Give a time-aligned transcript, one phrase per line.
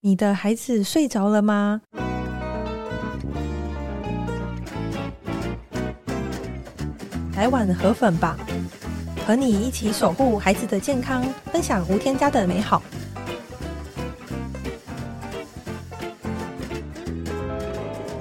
[0.00, 1.82] 你的孩子睡着了吗？
[7.34, 8.38] 来碗河粉吧，
[9.26, 12.80] 和你一起守护孩子的健康，分享无添加的美好。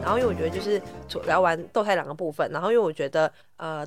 [0.01, 0.81] 然后，因为我觉得就是
[1.27, 3.85] 聊完豆太郎的部分，然后因为我觉得呃。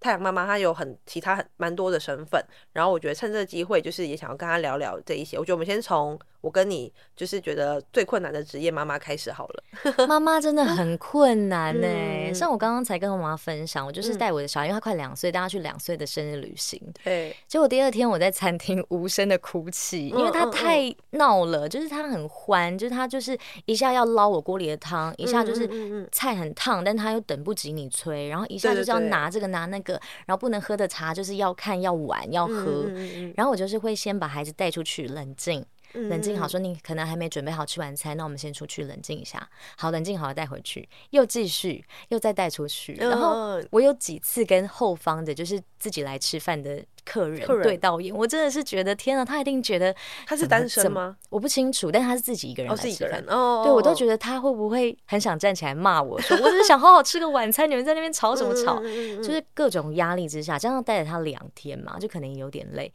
[0.00, 5.38] 太阳妈妈她有很其他很蛮多的身份，然后我觉得趁这个机会，就是也想要跟她聊聊这一些。
[5.38, 9.64] 我觉得我们先从我跟你就是觉得最困难的职业妈妈开始好了。
[10.06, 16.78] 妈妈真的很困难呢、欸，嗯、像我刚刚才跟我妈分享，我就是带我的小孩，嗯、因为他快两岁，带他去两岁的生日旅行。
[17.02, 29.94] 对，结果第二天我在餐厅无声的哭泣，因为他太闹了，就是他很欢，就是他就是一下要捞我锅里的汤，一下就是菜很烫，但他又等不及你催，然后一下就是要拿这个拿那个，
[30.26, 32.90] 然后不能喝的茶就是要看要玩要喝，
[33.36, 35.64] 然后我就是会先把孩子带出去冷静。
[35.92, 39.48] 冷静好，说你可能还没准备好吃晚餐，那我们先出去冷静一下。
[39.76, 42.94] 好，冷静好了带回去，又继续，又再带出去。
[42.94, 49.94] 然后我有几次跟后方的，就是自己来吃饭的客人对导演，我真的是觉得天啊，他一定觉得
[50.26, 51.16] 他是单身吗？
[51.30, 53.24] 我不清楚，但他是自己一个人来吃饭。
[53.28, 58.80] 哦，对我都觉得他会不会很想站起来骂我说， 我只是想好好吃个晚餐，你们在那边吵什么吵？
[58.80, 62.92] 就是各种压力之下，加上带着他两天嘛，就可能有点累。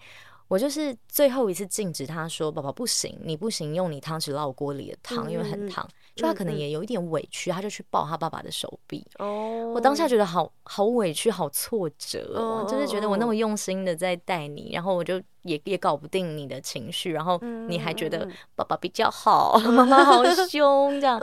[0.47, 9.05] 我就是最后一次禁止他说：“宝宝不行，你不行，用你汤匙捞我锅里的汤，因为很烫。”就他可能也有一点委屈，他就去抱他爸爸的手臂。
[9.19, 17.37] 哦，我当下觉得好好委屈，好挫折哦，就是觉得我那么用心的在带你，然后我就也也搞不定你的情绪，然后
[17.67, 21.19] 你还觉得爸爸比较好，妈妈好 凶，这样，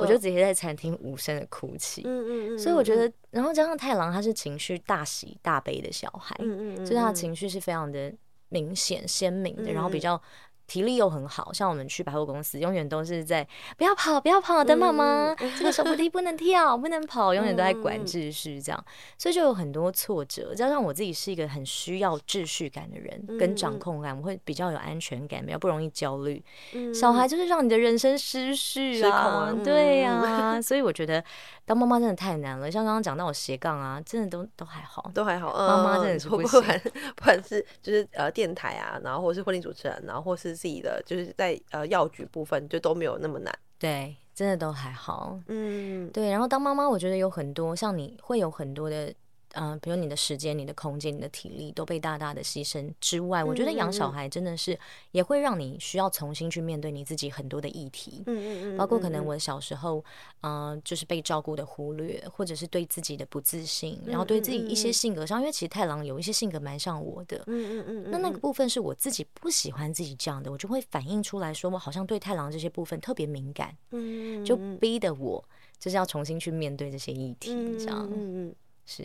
[0.00, 2.02] 我就直接在餐厅无声的哭泣。
[2.04, 8.12] 嗯嗯，所以我觉得，然后加上太郎他是情绪大喜大悲的小孩，嗯嗯，所以他的情绪是非常的。
[8.48, 10.20] 明显鲜明的，然后比较
[10.66, 18.84] 体力又很好，像我们去百货公司，永远都是在不要跑，不要跑，等妈妈，这个手扶梯不能跳，不能跑，永远都在管秩序，这样，
[19.16, 20.52] 所以就有很多挫折。
[20.54, 26.44] 加上我自己是一个很需要秩序感的人，跟掌控感，我会比较有安全感，比较不容易焦虑。
[26.92, 31.22] 小孩就是让你的人生失序啊，对呀，所以我觉得
[31.66, 32.70] 当妈妈真的太难了。
[32.70, 35.52] 像刚刚讲到我斜杠啊，真的都都还好，都还好。
[35.52, 36.80] 妈妈真的是不管
[37.14, 40.46] 不管是就是呃电台啊，然后或是婚礼主持人，然后或是。
[40.56, 46.30] 自己的就是在呃药局部分就都没有那么难，对，真的都还好，嗯，对。
[46.30, 49.12] 然后当妈妈，我觉得有很多像你会有很多的。
[49.56, 54.78] 嗯、呃，比如你的时间、你的空间、你的体力都被大大的牺牲之外，嗯、我觉得养小孩真的是
[55.12, 58.22] 也会让你需要重新去面对你自己很多的议题。
[58.26, 60.04] 嗯嗯嗯，包括可能我小时候，
[60.42, 67.38] 嗯、呃，就是被照顾的忽略，或者是对自己的不自信，然后对自己一些性格上，因为其实太郎有一些性格蛮像我的。
[67.46, 73.74] 嗯嗯嗯，那那个部分是我自己不喜欢自己这样的，我就会反映出来说，我好像对太郎这些部分特别敏感。
[73.90, 75.42] 嗯，就逼得我
[75.78, 78.08] 就是要重新去面对这些议题，这样。
[78.12, 79.04] 嗯嗯，是。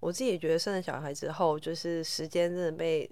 [0.00, 3.08] 我自己也觉得生了小孩之后，就是时间真的被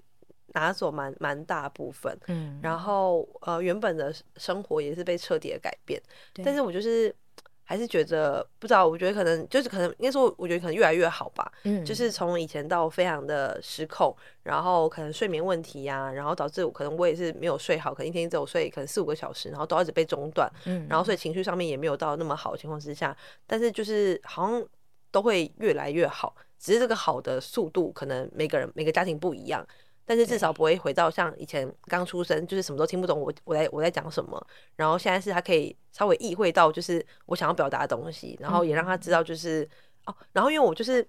[0.53, 6.01] 拿走蛮蛮大部分，嗯，然后呃原本的生活也是被彻底的改变，
[6.43, 7.15] 但是我就是
[7.63, 14.11] 还是觉得不知道，我觉得可能就是可能应该说，我觉得可能越来越好吧，嗯，就是从以前到非常的失控，
[14.41, 24.65] 然后可能睡眠问题呀、啊，然后导致我可能我也是没有睡好，可能一天只有睡可能四五个小时，然后都一直被中断，嗯，然后所以情绪上面也没有到那么好的情况之下，但是就是好像
[25.11, 26.35] 都会越来越好。
[26.59, 29.65] 只是这个好的速度可能每个人每个家庭不一样，
[30.05, 39.67] 但是至少不会回到像以前刚出生就是什么都听不懂我我在我在讲什么，然后现在是他可以稍微意会到就是我想要表达的东西，然后也让他知道就是
[40.05, 41.07] 哦，然后因为我就是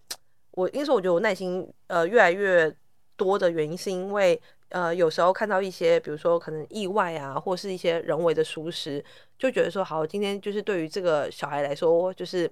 [0.53, 2.73] 我因为说我觉得我耐心呃越来越
[3.17, 9.05] 多的原因是因为呃有时候看到一些比如说可能意外啊或是一些人为的疏失，
[9.37, 12.49] 就觉得说好今天就是对于这个小孩来说就是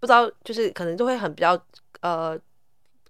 [0.00, 1.56] 不知道就是可能就会很比较。
[2.00, 2.38] 呃，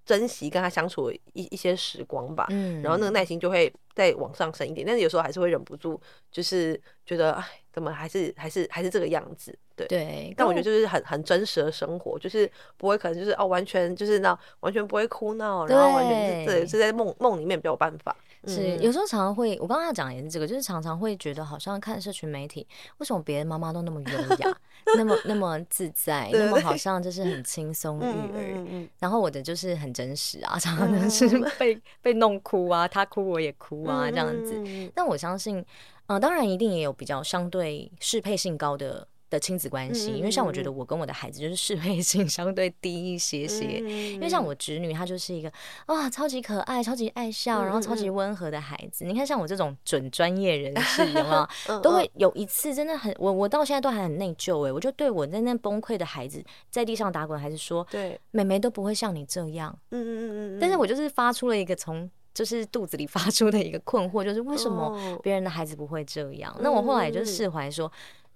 [0.05, 1.21] 珍惜跟他相处一
[1.51, 9.87] 一些时光吧，嗯，然后那个耐心就会再往上升一点，但是有时候还是会忍不住，就是觉得哎，怎么还是还是还是这个样子，对。
[9.87, 10.35] 对。
[10.37, 18.17] 但我觉得就是很很真实的生活，就是不会可能就是哦，完全就是那完全不会哭闹，然后完全是对是在梦梦里面没有办法。
[18.47, 22.67] 是，有时候常常会，我刚刚讲的也是这个，就是常常会觉得，好像看社群媒体，
[22.97, 24.59] 为什么别的妈妈都那么优雅，
[24.97, 34.91] 那么那么自在，那么好像就是很轻松育儿，然后我的就是很真实啊，常常就是被被弄哭啊，他哭我也哭啊，这样子。
[34.95, 35.65] 但我相信，
[36.07, 43.79] 嗯，当然一定也有比较相对适配性高的的亲子关系，因为像我觉得我跟我的孩子就是适配性 相对低一些些，
[44.15, 45.51] 因为像我侄女她就是一个
[45.87, 49.05] 哇超级可爱、超级爱笑，然后超级温和的孩子。
[49.05, 51.49] 你看像我这种准专业人士，有没有
[51.81, 66.57] 都会有一次真的很我我到现在都还很内疚哎，我就对我在那崩溃的孩子在地上打滚，还是说对妹妹都不会像你这样，嗯嗯嗯嗯，但是我就是发出了一个从就是肚子里 发出的一个困惑，就是为什么别人的孩子不会这样？
[66.61, 67.91] 那我后来也就释怀说。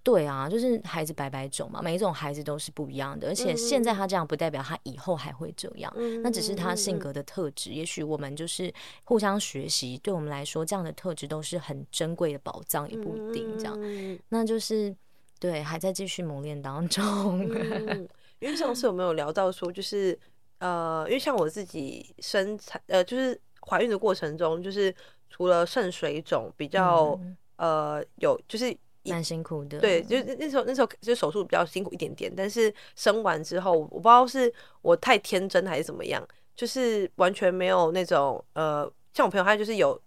[0.04, 7.70] 对啊，就是孩子百百种嘛，每一种孩子都是不一样的，而且现在他这样不代表他以后还会这样，嗯、那只是他性格的特质。
[7.70, 8.70] 嗯、也许我们就是
[9.04, 13.74] 互相学习，对我们来说这样的特质都是很珍贵的宝藏，也不一定这样。
[13.80, 14.94] 嗯、那就是
[15.40, 17.40] 对，还在继续磨练当中。
[17.50, 18.06] 嗯、
[18.40, 20.18] 因为上次我们有聊到说，就是
[20.58, 24.94] 呃，因为像我自己生产呃，就是怀孕的过程中，就是
[25.30, 28.76] 除了肾水肿比较、嗯、呃有就是。
[29.10, 40.00] 蛮辛苦的，对，就那时候那时候就手术比较辛苦一点点，但是生完之后，我不知道是我太天真还是怎么样，就是完全没有那种呃，像我朋友他就是有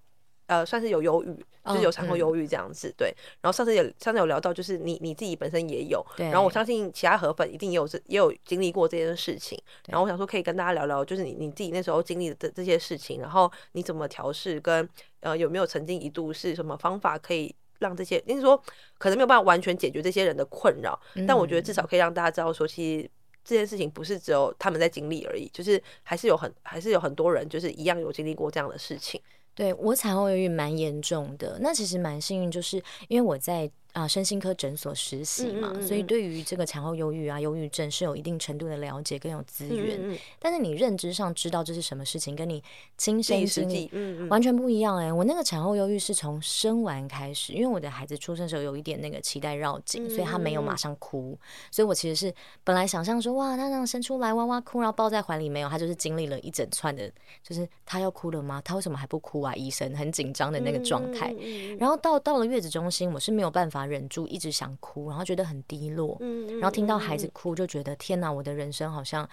[0.48, 3.14] 呃，算是有忧郁，就是有产后忧郁这样子，对。
[3.42, 14.88] 然后上次也上次有聊到，就是你你自己本身也有，然后我相信其他河粉一定也有这也有经历过这件事情，然后我想说可以跟大家聊聊，就是你你自己那时候经历的这些事情，然后你怎么调试，跟
[15.20, 17.54] 呃有没有曾经一度是什么方法可以。
[17.80, 18.62] 让这些，就是说，
[18.98, 23.10] 可能没有办法完全解决这些人的困扰，嗯、但我觉得至少可以让大家知道，说其实
[23.44, 29.22] 这件事情不是只有他们在经历而已，就是还是有很还是有很多人就是一样有经历过这样的事情。
[29.56, 33.70] 对，我产后忧郁蛮严重的，那其实蛮幸运，就是因为我在。
[33.98, 40.00] 啊，身心科诊所实习嘛，嗯嗯嗯，所以对于这个产后忧郁啊、忧郁症是有一定程度的了解更有资源。
[40.38, 42.64] 但是你认知上知道这是什么事情，跟你
[42.96, 43.90] 亲身经历
[44.30, 45.12] 完全不一样哎、欸。
[45.12, 51.36] 我那个产后忧郁是从生完开始，因为我的孩子出生的时候有一点那个脐带绕颈，所以他没有马上哭。
[51.72, 52.32] 所以我其实是
[52.64, 57.12] 本来想象说，哇，他这样生出来哇哇哭，然后抱在怀里没有，他就是经历了一整串的，
[57.42, 58.62] 就是他要哭了吗？
[58.64, 59.56] 他为什么还不哭啊？
[59.56, 61.34] 医生很紧张的那个状态。
[61.80, 63.87] 然后到到了月子中心，我是没有办法。
[63.88, 66.18] 忍住一直想哭，然后觉得很低落，
[66.60, 69.28] 然后听到孩子哭就觉得天哪，我的人生好像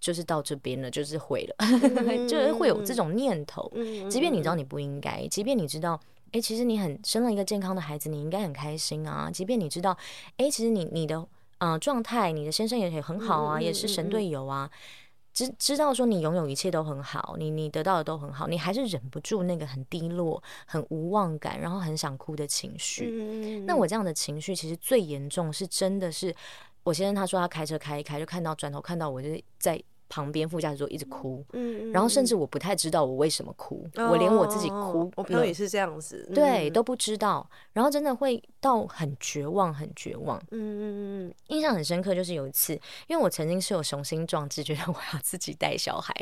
[0.00, 1.56] 就是到这边了，就是毁了，
[2.28, 3.70] 就是会有这种念头。
[4.08, 6.00] 即便你知道你不应该，即便你知道，
[6.32, 9.30] 哎，其实你很生了一个健康的孩子，你应该很开心啊。
[9.32, 9.96] 即便你知道，
[10.36, 11.26] 哎，其实你你的
[11.58, 14.70] 嗯状态，你的先生也也很好啊，也是神队友啊。
[15.46, 23.08] 知知道说你拥有一切都很好，你你得到的都很好，你还是忍不住那个很低落、很无望感，然后很想哭的情绪。
[23.08, 26.34] 嗯、那我这样的情绪其实最严重，是真的是
[26.82, 29.80] 我先生他说他开车开一开，就看到转头看到我就是在。
[30.08, 42.72] 旁边副驾驶座一直哭，嗯，然后甚至我不太知道我为什么哭，我连我自己哭，我朋友也是这样子，对，都不知道，然后真的会到很绝望，很绝望，嗯嗯嗯，印象很深刻，就是有一次，
[43.06, 46.14] 因为我曾经是有雄心壮志，觉得我要自己带小孩，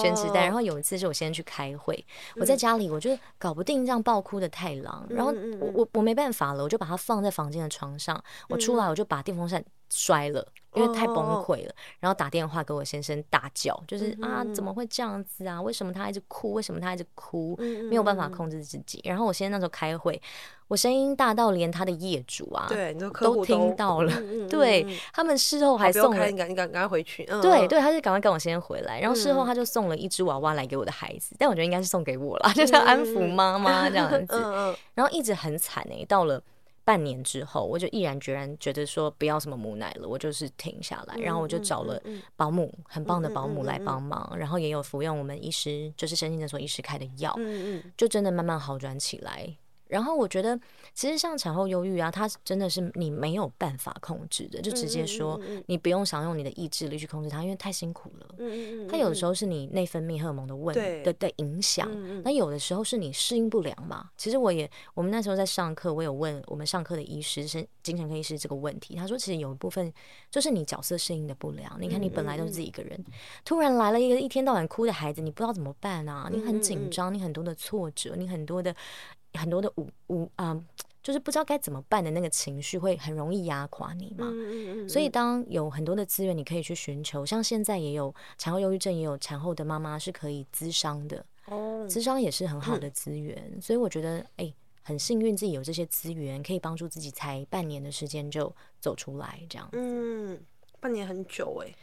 [0.00, 2.04] 全职带，然后有一次是我先去开会，
[2.36, 10.46] 我在家里，我就搞不定这样爆哭的太郎，然后我我我没办法了，我就把它放在房间的床上，我出来我就把电风扇摔了。
[10.74, 15.60] 因为太崩溃了，然后打电话给我先生大叫，就是啊，怎么会这样子啊？
[15.60, 16.54] 为什么他一直哭？
[16.54, 17.56] 为什么他一直哭？
[17.90, 19.00] 没有办法控制自己。
[19.04, 20.20] 然后我先生那时候开会，
[20.68, 24.12] 我声音大到连他的业主啊，对，都听到了。
[24.48, 27.24] 对，他们事后还送了，你赶你赶赶快回去。
[27.24, 28.98] 对对，他就赶快跟我先生回来。
[28.98, 34.42] 然后事后他就送了一只娃娃来给我的孩子，但我觉得应该是送给我了， 就像安抚妈妈这样子。
[34.94, 36.42] 然后一直很惨哎，到了。
[36.84, 42.00] 半年之后，我就毅然决然觉得说不要什么母奶了，我就是停下来，然后我就找了
[42.36, 47.36] 保姆，很棒的保姆来帮忙，然后也有服用我们医师就是身心诊所医师开的药，
[47.96, 49.56] 就真的慢慢好转起来。
[49.92, 50.58] 然后我觉得，
[50.94, 58.34] 其实像产后忧郁啊，它真的是你没有办法控制的，就直接说你不用想用你的意志力去控制它，因为太辛苦了。
[58.88, 61.86] 它有的时候是你内分泌荷尔蒙的问题的的影响，
[62.24, 64.08] 那有的时候是你适应不良嘛。
[64.16, 68.96] 其实我也，我们那时候在上课，我有问我们上课的医师，是精神科医师这个问题。
[68.96, 69.92] 他说，其实有一部分
[70.30, 71.76] 就是你角色适应的不良。
[71.78, 73.04] 你看，你本来都是自己一个人，
[73.44, 76.30] 突然来了一个一天到晚哭的孩子，你不知道怎么办啊？
[76.32, 78.74] 你很紧张，你很多的挫折，你很多的。
[79.34, 80.58] 很多的无无啊，
[81.02, 84.30] 就是不知道该怎么办的那个情绪，会很容易压垮你嘛。
[84.88, 91.24] 所以当有很多的资源，你可以去寻求，像现在也有产后忧郁症，也有产后的妈妈是可以咨商的。
[91.46, 93.60] 哦，咨商也是很好的资源。
[93.60, 99.68] 所以我觉得，哎、欸，很幸运自己有这些资源，可以帮助自己，才半年的时间就走出来，这样。
[99.72, 100.40] 嗯，
[100.78, 101.74] 半年很久哎、欸。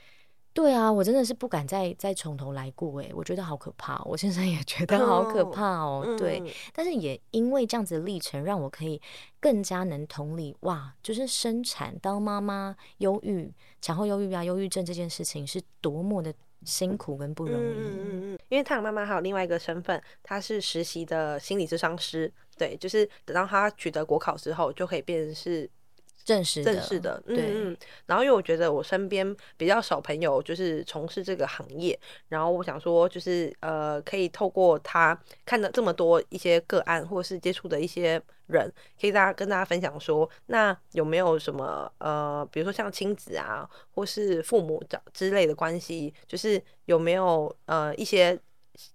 [0.59, 6.03] 对啊，我真的是不敢再再从头来过哎，我觉得好可怕，我现在也觉得好可怕哦。
[6.05, 9.01] 嗯、对，但是也因为这样子的历程，让我可以
[9.39, 13.49] 更加能同理哇，就是生产当妈妈忧郁、
[13.79, 16.33] 产后忧郁啊、忧郁症这件事情是多么的
[16.65, 17.63] 辛苦跟不容易。
[17.63, 25.69] 嗯嗯嗯，因为太阳妈妈还有另外一个身份，她是实习的心理咨商师，对，就是等到她取得国考之后，就可以变成是。
[26.29, 27.51] 正式的，正式的，对。
[27.55, 38.71] 嗯，然后因为我觉得我身边比较少朋友就是从事这个行业，然后我想说就是呃，可以透过他看了这么多一些个案，或是接触的一些人，
[39.01, 48.39] 可以大家跟大家分享说，那有没有什么呃，比如说像亲子啊，或是父母的之类的关系，就是有没有呃一些。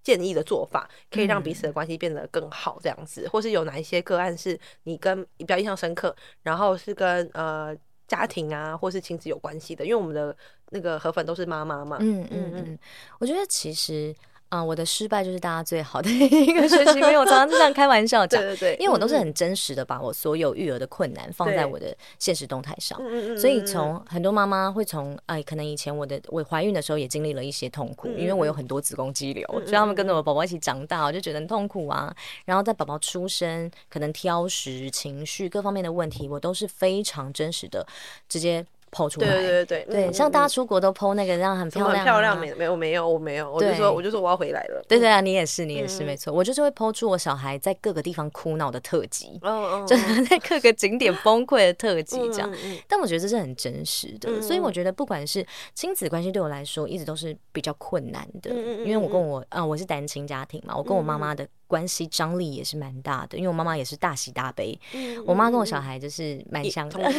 [0.03, 7.77] 建议的做法可以让彼此的关系变得更好，这样子，嗯、或是有哪一些个案是你跟比较印象深刻，然后是跟呃
[8.07, 10.37] 家庭啊，或是亲子有关系的，因为我们的
[10.71, 11.99] 那个河粉都是妈妈嘛。
[12.01, 12.79] 嗯嗯嗯，
[13.19, 14.15] 我觉得其实。
[14.55, 16.99] 啊，我的失败就是大家最好的一个学习。
[16.99, 23.01] 因为，我常常就这样开玩笑讲，对对对，因为我都是很真实的把我所有育儿的困难放在我的现实动态上，
[23.37, 32.15] 所以从很多妈妈会从哎，可能以前我的我怀孕的时候也经历了一些痛苦，因为我有很多子宫肌瘤，所以他们跟着我宝宝一起长大，我就觉得很痛苦啊。
[32.45, 37.87] 然后在宝宝出生，可能挑食、情绪各方面的问题，我都是非常真实的
[38.29, 38.65] 直接。
[38.95, 44.83] 抛出来，对对对对，像大家出国都 po 那个这样很漂亮，很漂亮，没没有没有我没有，我就说我就说我要回来了。
[44.89, 49.41] 对对啊，你也是你也是没错，我就是会 po 出我小孩在各个地方哭闹的特辑，
[49.89, 52.51] 就是在各个景点崩溃的特辑这样。
[52.87, 61.45] 但我觉得这是很真实的，所以我觉得不管是亲子关系对我来说一直都是比较困难的，因为我跟我啊我是单亲家庭嘛，我跟我妈妈的。
[61.67, 64.79] 关系张力也是蛮大的，因为我妈妈也是大喜大悲。
[64.93, 67.11] 嗯、我妈跟我小孩就是蛮像的，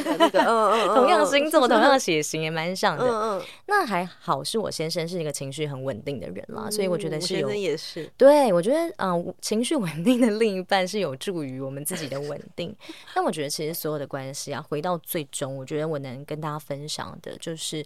[0.93, 3.03] 同 样星座，同样 血型也蛮像的。
[3.03, 7.51] 嗯嗯、那还好是我先生是一个情绪很稳定的人啦，嗯、所以我觉得是有。
[7.51, 8.09] 也是。
[8.17, 12.75] 对，我觉得嗯、呃，情绪稳定的另一半是有助于我们自己的稳定。
[13.13, 17.85] 但我觉得其实所有的关系啊，回到最终，我觉得我能跟大家分享的就是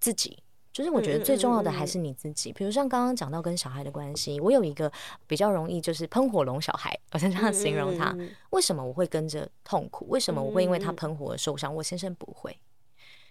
[0.00, 0.38] 自己。
[0.72, 4.92] 就是我觉得最重要的还是你自己，比如像刚刚讲到跟小孩的关系，我有一个
[5.26, 8.14] 比较容易就是喷火龙小孩，我先这样形容他。
[8.50, 10.06] 为什么我会跟着痛苦？
[10.10, 11.74] 为什么我会因为他喷火而受伤？
[11.74, 12.54] 我先生不会。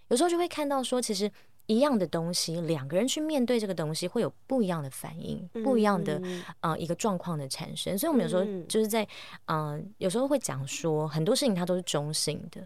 [0.09, 1.31] 有时候就会看到说，其实
[1.67, 6.21] 一样的东西，两个人去面对这个东西，会有不一样的反应，不一样的
[6.59, 7.97] 啊、呃、一个状况的产生。
[7.97, 9.03] 所以，我们有时候就是在
[9.45, 12.65] 嗯、呃，有时候会讲说，很多事情它都是中性的，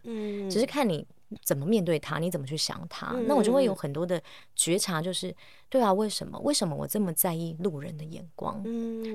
[0.49, 1.05] 只是看你。
[1.45, 2.17] 怎么面对他？
[2.17, 3.15] 你怎么去想他？
[3.27, 4.19] 那我就会有很多的
[4.55, 5.31] 觉察，就是
[5.69, 6.39] 对啊，为什么？
[6.39, 8.63] 为什么我这么在意路人的眼光？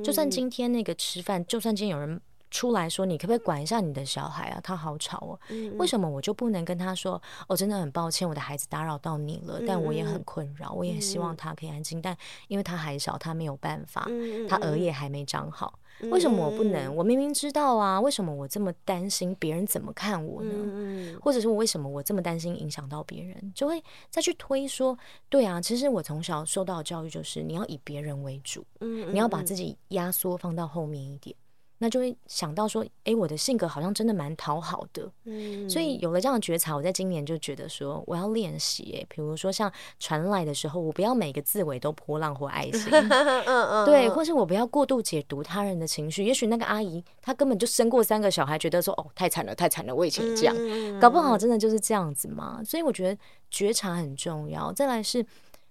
[0.04, 2.20] 就算今天那个吃饭，就算今天有人
[2.54, 4.60] 出来说，你可不可以管一下你的小孩啊？
[4.62, 5.40] 他好吵哦。
[5.76, 7.20] 为什么我就不能跟他说？
[7.48, 14.08] 哦，真的很抱歉，我的孩子打扰到你了，但我也很困扰，我也希望他可以安静，但因为他还小，他没有办法，
[14.48, 15.80] 他额叶还没长好。
[16.10, 16.94] 为什么我不能？
[16.94, 21.18] 我明明知道啊，为什么我这么担心别人怎么看我呢？
[21.20, 23.52] 或者是我为什么我这么担心影响到别人？
[23.52, 24.96] 就会再去推说，
[25.28, 31.34] 对啊，其实我从小受到的教育就是你要以别人为主，你要把自己压缩放到后面一点。
[31.78, 50.56] 那就会想到说，哎，我的性格好像真的蛮讨好的，嗯，所以有了这样的觉察，我在今年就觉得说，我要练习，哎，比如说像传来的时候，我不要每个字尾都波浪或爱心， 嗯嗯，对，或是我不要过度解读他人的情绪，也许那个阿姨她根本就生过三个小孩，觉得说，哦，太惨了，太惨了，我以前这样，
[51.00, 53.18] 搞不好真的就是这样子嘛，所以我觉得
[53.50, 55.24] 觉察很重要，再来是。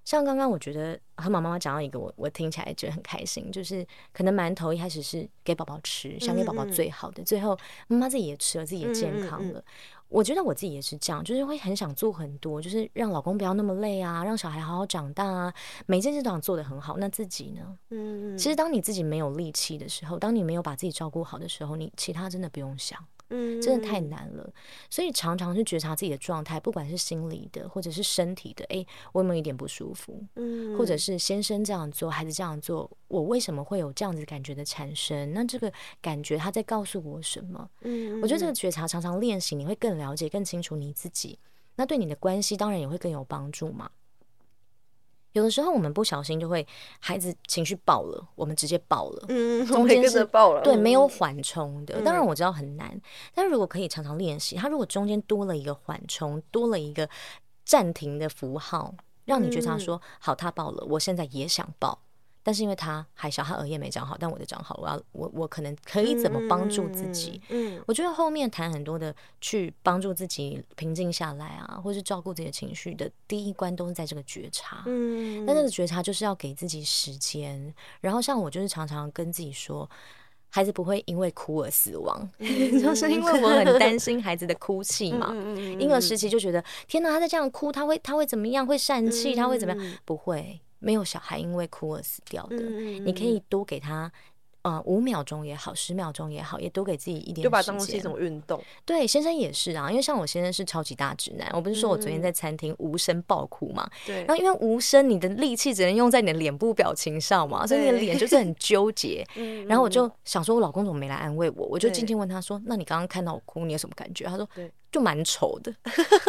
[0.06, 7.58] 像刚刚我觉得和马妈妈讲到一个我我听起来觉得很开心，就是可能馒头一开始是给宝宝吃，想给宝宝最好的，最后
[7.88, 9.64] 妈妈自己也吃了，自己也健康了。
[10.10, 15.54] 我觉得我自己也是这样，就是会很想做很多，就是让老公不要那么累啊，让小孩好好长大啊，
[15.88, 16.98] 每件事都想做得很好。
[16.98, 17.76] 那自己呢？
[17.90, 23.04] 嗯，其实当你自己没有力气的时候，当你没有把自己照顾好的时候，你其他真的不用想。
[23.30, 24.54] 嗯，真的太难了，
[24.90, 28.64] 所以常常去觉察自己的状态，不管是心理的或者是身体的。
[28.66, 30.24] 哎，我有没有一点不舒服？
[30.36, 35.34] 嗯，或者是先生这样做，孩子这样做，我为什么会有这样子感觉的产生？
[35.34, 37.70] 那这个感觉他在告诉我什么？
[37.82, 41.40] 嗯，我觉得这个觉察常常练习，你会更了解、更清楚你自己，
[41.76, 43.90] 那对你的关系当然也会更有帮助嘛。
[45.34, 46.66] 有的时候我们不小心就会
[47.00, 52.02] 孩子情绪爆了，我们直接爆了，嗯，中间是爆了，对，没有缓冲的。
[52.02, 53.00] 当然我知道很难，
[53.34, 57.08] 但如果可以常常练习，他如果中间多了一个缓冲，多了一个
[57.66, 58.94] 暂停的符号，
[59.26, 62.00] 让你觉察说，好，他爆了，我现在也想爆。
[62.44, 67.42] 但是因为他还小，他额叶没长好，但我的长好了，我要我我可能可以怎么帮助自己？
[67.50, 74.84] 嗯，我觉得后面谈很多的去帮助自己平静下来啊，或是照顾自己的情绪的第一关都是在这个觉察。
[74.86, 77.74] 嗯，但这个觉察就是要给自己时间。
[78.02, 79.90] 然后像我就是常常跟自己说，
[80.50, 85.34] 孩子不会因为哭而死亡， 就是因为我很担心孩子的哭泣嘛。
[85.80, 88.68] 婴儿时期就觉得天哪，他在这样哭，他会他会怎么样？
[88.68, 89.34] 会疝气？
[89.34, 89.98] 他会怎么样？
[90.04, 90.60] 不会。
[90.84, 94.12] 没有小孩因为哭而死掉的，嗯、你可以多给他，
[94.64, 98.62] 呃，五秒钟也好，十秒钟也好，也多给自己一点时间，就把当成是一种运动。
[98.86, 103.90] 对，先生也是啊，因为像我先生是超级大直男，我不是说我昨天在餐厅无声爆哭嘛？
[104.06, 104.26] 对、嗯。
[104.26, 109.26] 然后因为无声，你的力气只能用在你的脸部表情上嘛，所以你的脸就是很纠结。
[109.68, 111.66] 然后我就想说，我老公怎么没来安慰我？
[111.68, 115.74] 我就静静问他说：“那你刚刚看到我哭，你有什么感觉？”他说：“对就蛮丑的。”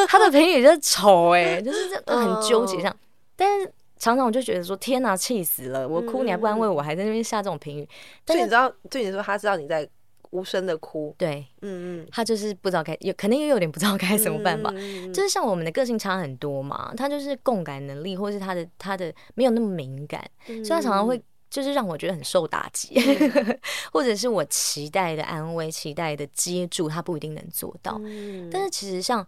[0.08, 2.98] 他的评语就是丑哎，就是这 很纠结这样，哦、
[3.36, 3.72] 但是。
[3.96, 5.88] 常常我就觉得说天哪，气死了！
[5.88, 7.88] 我哭你还不安慰我，还在那边下这种评语。
[8.26, 9.88] 所以你知道，对你说他知道你在
[10.30, 14.70] 无声的哭，对，嗯嗯，他就是不知道该，有可能也有点不知道该怎么办吧。
[15.12, 22.98] 就是像我们的个性差很多嘛，他就是共感能力，或是他的他的没有那么敏感，所以他常常会就是让我觉得很受打击，
[23.92, 28.00] 或者是我期待的安慰、期待的接住，他不一定能做到。
[28.50, 29.26] 但是其实像。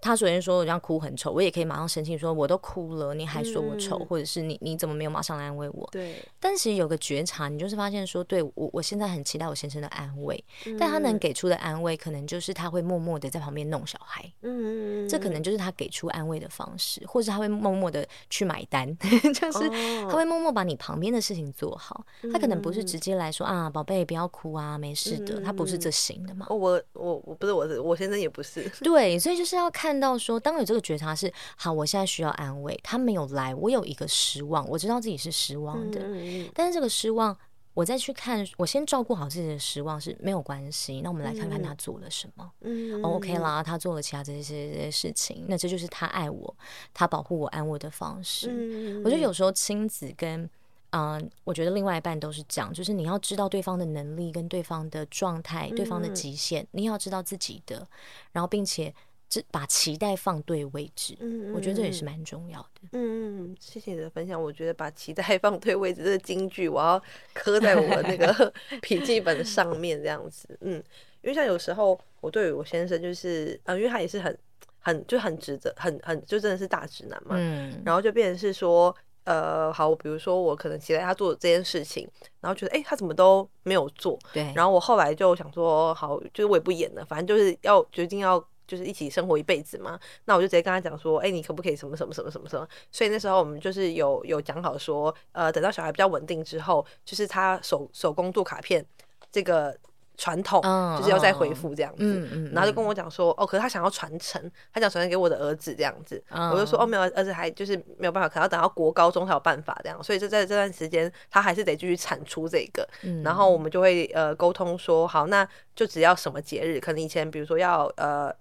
[0.00, 5.88] 他首先说我这样哭很丑，我也可以马上生气，说我都哭了，你还说我丑，嗯、或者是你你怎么没有马上来安慰我？
[5.90, 6.16] 对。
[6.38, 14.24] 但是其实有个觉察，你就是发现说，对我我现在很期待我先生的安慰，嗯、但他能给出的安慰，可能就是他会默默的在旁边弄小孩。
[14.42, 15.08] 嗯。
[15.08, 18.96] 这可能就是他给出安慰的方式，或者他会默默的去买单，
[19.34, 19.68] 就是
[20.02, 22.04] 他会默默把你旁边的事情做好。
[22.22, 26.46] 哦、他可能不是直接来说啊，宝贝不要哭啊，没事的，嗯、他不是这型的嘛。
[26.50, 28.70] 我我我不是我是我先生也不是。
[28.80, 29.87] 对，所以就是要看。
[29.88, 37.34] 看到说，当有这个觉察是好，我现在需要安慰，他没有来，我有一个失望，我知道自己是失望的，嗯、但是这个失望，
[37.72, 41.00] 我再去看，我先照顾好自己的失望是没有关系。
[41.00, 46.54] 那我们来看看他做了什么，嗯，OK 啦，他做了其他这些这些事情，那这就是他爱我，
[46.92, 48.50] 他保护我、安慰的方式。
[48.50, 50.42] 嗯、我觉得有时候亲子跟
[50.90, 57.88] 嗯、呃，我觉得另外一半都是讲，就是你要知道对方的能力跟对方的状态、对方的极限，嗯、你要知道自己的，
[58.32, 58.94] 然后并且。
[59.28, 62.88] 这把期待放对位置，嗯，我觉得这也是蛮重要的。
[62.92, 64.42] 嗯嗯，谢谢你的分享。
[64.42, 67.02] 我觉得把期待放对位置这个金句，我要
[67.34, 70.48] 刻在我的那个 笔记本上面，这样子。
[70.62, 70.82] 嗯，
[71.20, 74.38] 因为像有时候我对于我先生就是，呃，因为他也是很
[74.78, 77.34] 很就很直的，很很就真的是大直男嘛。
[77.38, 77.82] 嗯。
[77.84, 82.08] 然后就变成是说，呃，好，比如说我可能期待他做这件事情，
[82.40, 84.18] 然后觉得哎，他怎么都没有做。
[84.32, 84.50] 对。
[84.56, 88.42] 然后我后来就想说，好，就是我也不演了，反正就是要决定要。
[88.68, 92.68] 就是一起生活一辈子嘛，那我就直接跟他讲说，哎、欸，你可不可以什么什么什么什么什么？
[92.92, 98.84] 所以那时候我们就是有有讲好说，呃，等到小孩比较稳定之后，就是他手手工做卡片
[99.32, 99.74] 这个
[100.18, 100.60] 传统，
[100.98, 101.98] 就是要再恢复这样子。
[102.00, 102.52] 嗯嗯。
[102.52, 104.38] 然后就跟我讲说，哦，可是他想要传承，
[104.72, 106.22] 他想传承给我的儿子这样子。
[106.28, 110.02] 我就说，哦，没有，儿子还就是没有办法，可能要等到国高中才有办法这样。
[110.02, 112.86] 所以就在这段时间，他还是得继续产出这个。
[113.22, 118.34] 然后我们就会呃沟通说，好，那就只要什么节日，可能以前比如说要呃。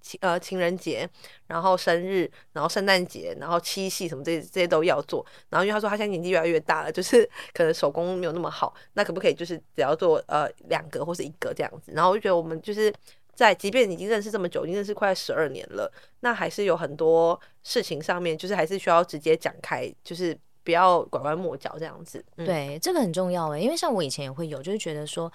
[0.00, 1.08] 情呃情人节，
[1.46, 5.24] 然后生日，然后圣诞节，然后七夕什么这些这些都要做。
[5.50, 11.92] 然后因为他说他现在年纪越来越大了，就是 可能手工没有那么好，那可不可以就是只要做呃两个或是一个这样子？
[11.94, 12.92] 然后我就觉得我们就是
[13.34, 22.24] 在即便已经认识这么久，已经认识快十二年了，那还是有很多事情上面就是还是需要直接讲开，就是不要拐弯抹角这样子。
[22.36, 25.30] 对，这个很重要诶，因为像我以前也会有，就是觉得说。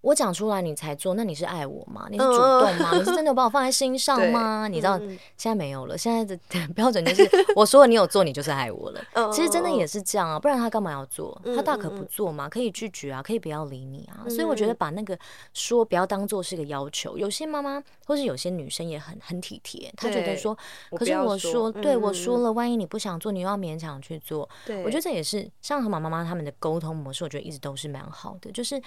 [0.00, 2.06] 我讲出来你才做，那你是爱我吗？
[2.10, 2.90] 你是主动吗？
[2.94, 4.68] 你是真的有把我放在心 上吗？
[4.68, 6.38] 你知道现在没有了，现在的
[6.74, 9.02] 标准就是 我说了你有做，你就是爱我了。
[9.32, 11.40] 其实真的也是这样啊，不然他干嘛要做？
[11.56, 14.22] 他大可不做嘛，可以拒绝啊，可以不要理你啊。
[14.28, 15.18] 所以我觉得把那个
[15.52, 17.18] 说不要当做是个要求。
[17.18, 20.56] 有些妈妈或是有些女生也很很体贴，她觉得说，
[20.92, 24.48] 可是我说对我说了，万一你不想做，你又要勉强去做。
[24.84, 28.80] 我觉得这也是像河马妈妈他们的沟通模式，我觉得一直都是蛮好的，就是。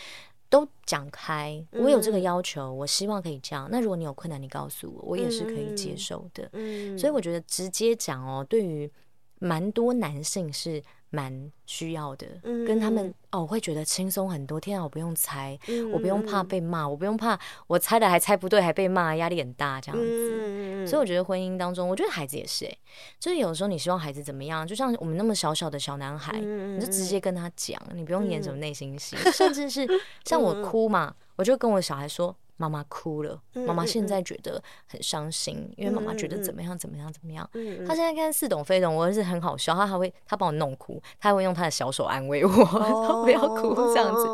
[0.52, 3.70] 都讲开，我有这个要求，嗯、我希望可以这样。
[3.72, 6.50] 那如果你有困难，你告诉我，我也是可以接受的。
[6.52, 8.92] 嗯、所以我觉得直接讲哦，对于
[9.42, 10.82] 蛮多男性是。
[11.14, 12.26] 蛮需要的，
[12.66, 14.58] 跟他们哦，我会觉得轻松很多。
[14.58, 15.60] 天啊，我不用猜，
[15.92, 20.88] 我不用怕被骂，我不用怕我猜的还猜不对还被骂，压力很大这样子。
[20.88, 22.78] 所以我觉得婚姻当中，我觉得孩子也是哎，
[23.20, 29.86] 就是有时候你希望孩子怎么样，就像我们那么小小的小男孩，你就直接跟他讲，你不用演什么内心戏， 甚至是
[30.24, 32.34] 像我哭嘛，我就跟我小孩说。
[32.62, 37.50] 妈妈哭了，妈妈现在觉得很伤心，因为妈妈觉得怎么样怎么样怎么样。
[37.88, 44.28] 他现在看似懂非懂，我儿子很好笑，他还会他把我弄哭，他还会用他的小手安慰我， 说不要哭这样子。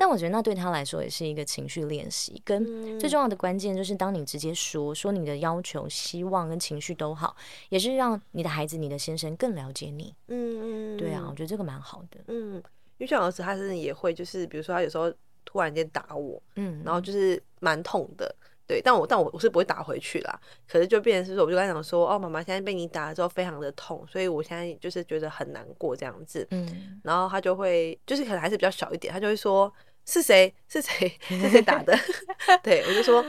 [0.00, 7.36] 但我觉得那对他来说也是一个情绪练习，跟最重要的关键就是当你直接说说你的要求、希望跟情绪都好，
[7.68, 10.12] 也是让你的孩子、你的先生更了解你。
[10.26, 12.18] 嗯嗯，对啊，我觉得这个蛮好的。
[12.26, 12.54] 嗯，
[12.96, 15.12] 因为像儿子他真的也会，就是比如说他有时候。
[15.48, 18.34] 突然间打我，嗯，然后就是蛮痛的，
[18.66, 20.38] 对，但我但我我是不会打回去啦。
[20.68, 29.72] 可是就变成是说，我就跟他讲说，哦，妈妈现在被你打了之后非常的痛，所以我现在就是觉得很难过这样子，嗯，然后他就会就是可能还是比较小一点，他就会说
[30.04, 31.96] 是谁是谁 是谁打的，
[32.62, 33.24] 对我就说。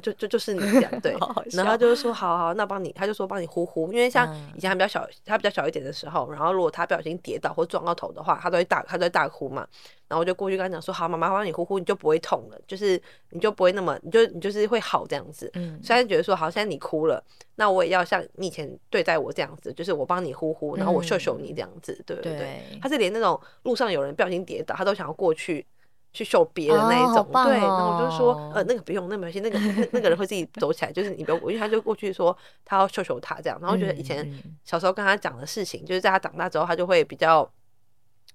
[0.00, 1.12] 就就就是你这样对，
[1.52, 9.66] 然后他就是说好好，那帮你，他就说帮你呼呼，因为像以前还比较小，他比较小一点的时候，然后如果他不小心跌倒或撞到头的话，他都会大，他都会大哭嘛。
[10.06, 15.50] 然后我就过去跟他讲说，好，妈妈帮你呼呼，你就不会痛了，就是你就不会那么，你就你就是会好这样子。
[15.54, 17.22] 嗯，虽然觉得说好，现在你哭了，
[17.56, 22.36] 那我也要像你以前对待我这样子，就是我帮你呼呼，然后我秀秀你这样子，对不对？
[22.36, 22.78] 对。
[22.82, 25.66] 他是连那种路上有人不小心跌倒，他都想要过去。
[26.14, 34.26] 去秀别的那一种，对，然后我就说，呃，那个不用，那个没关系，那个那那个人会自己走起来，就是你不用，因为他就过去说他要秀秀他这样，然后觉得以前
[34.64, 37.46] 小时候跟他讲的事情，嗯、就是在他长大之后，他就会比较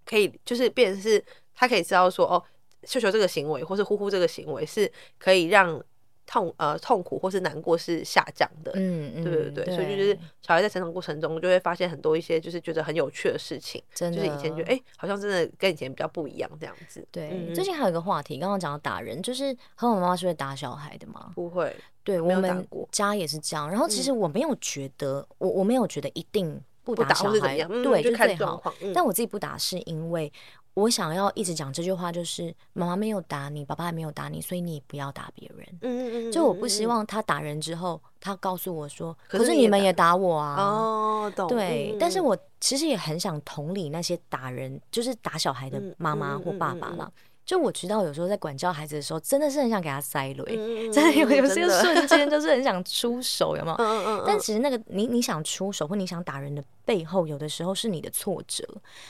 [0.06, 1.24] 可以，就是变成是
[1.56, 2.44] 他可以知道说，哦，
[2.84, 5.82] 秀秀这个行为或是呼呼这个行为是可以让。
[6.30, 10.14] 痛呃痛苦或是难过是下降的，嗯嗯，对对对，对所以就是
[10.44, 17.04] 小孩在成长过程中就会发现很多一些就是觉得很有趣的事情，真的就是以前觉得哎、欸、好像真的跟以前比较不一样这样子。
[17.12, 21.32] 对，嗯、最近还有一个话题，刚刚讲到打人，就是和我妈妈是会打小孩的吗？
[21.34, 23.68] 不会，对我们家也是这样。
[23.68, 28.62] 然后其实我没有觉得，嗯、我我没有觉得一定不打小孩，嗯、对，就最好。
[28.84, 30.32] 嗯、但我自己不打是因为。
[30.80, 35.68] 我想要一直讲这句话，就是妈妈没有打你，爸爸也没有打你，所以你不要打别人。
[35.82, 36.32] 嗯嗯嗯。
[36.32, 41.48] 就我不希望他打人之后，他告诉我说：“可是你们也打我啊。”哦，懂。
[41.48, 47.12] 对，但是我其实也很想同理那些打人，就是打小孩的妈妈或爸爸嘛。
[47.50, 53.76] 就我知道，有时候在管教孩子的时候，真的是很想给他塞雷， 嗯、真的有有些瞬间 就是很想出手，有没有？
[53.78, 58.64] 嗯嗯嗯，但其实那个你你想出手或你想打人的背后，有的时候是你的挫折，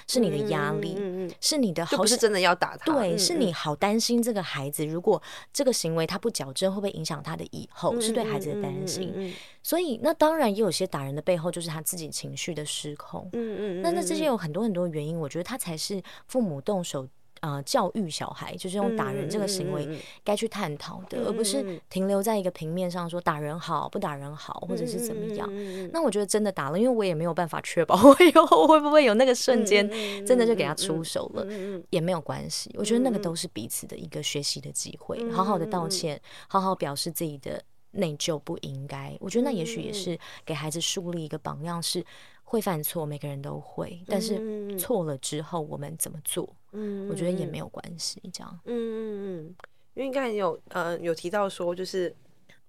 [0.07, 0.95] 是你的压力，
[1.41, 2.93] 是你的好，不是真的要打他。
[2.93, 5.21] 对，是你好担心这个孩子，如果
[5.51, 7.93] 这个行为他不矫正，会不会影响他的以后？
[7.93, 9.35] 嗯、是对孩子的担心。
[9.61, 13.29] 所以那当然也有些打人的背后，就是他自己情绪的失控。
[13.33, 17.05] 嗯嗯，那那这些有很多很多原因，我觉得他才是父母动手。
[17.41, 25.49] 呃，教育小孩就是用打人这个行为该去探讨的，而不是停留在一个平面上说打人好不打人好，或者是怎么样。
[25.91, 29.89] 那我觉得真的打了，因为我也没有办法确保我以后会不会有那个瞬间
[30.25, 31.45] 真的就给他出手了，
[31.89, 32.69] 也没有关系。
[32.77, 39.17] 我觉得那个都是彼此的一个学习的机会，嗯、好好的道歉，好好表示自己的内疚不应该。
[39.19, 42.05] 我觉得那也许也是给孩子树立一个榜样，是
[42.49, 46.51] 会犯错，每个人都会，但是错了之后我们怎么做？
[46.71, 48.59] 嗯，我觉得也没有关系，这样。
[48.65, 49.55] 嗯嗯嗯，
[49.93, 52.11] 因为刚才有呃有提到说，就是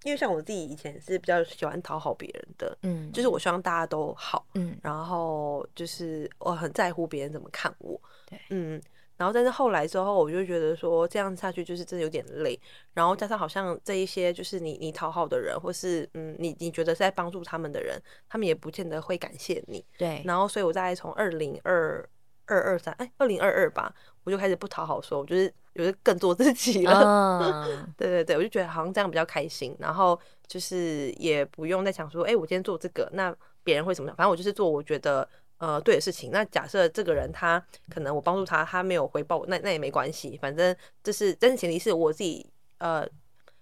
[0.03, 8.79] 因为像我自己以前是比较喜欢讨好别人的，嗯，就是我希望大家都好，嗯，然后就是我很在乎别人怎么看我，对，嗯，
[9.21, 12.59] 然后但是后来之后，我就觉得说这样下去就是真的有点累，
[12.95, 22.03] 然后加上好像这一些就是你你讨好的人，或是嗯你你觉得是在帮助他们的人，他们也不见得会感谢你，对，然后所以我在从二零二。
[22.47, 23.93] 二二三，哎，二零二二吧，
[24.25, 26.93] 我就开始不讨好说，我就是有是更做自己了。
[27.39, 27.85] Uh.
[27.95, 34.15] 对对对，我就觉得好像这样比较开心，然后就是也不用再想说，哎，我今天做这个，那别人会怎么想？
[34.17, 35.25] 反正我就是做我觉得
[35.61, 36.29] 呃对的事情。
[36.29, 42.45] 那假设这个人他可能我帮助他，他没有回报我，那那也没关系，反正这是真前提是我自己
[42.79, 43.07] 呃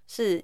[0.08, 0.44] 是。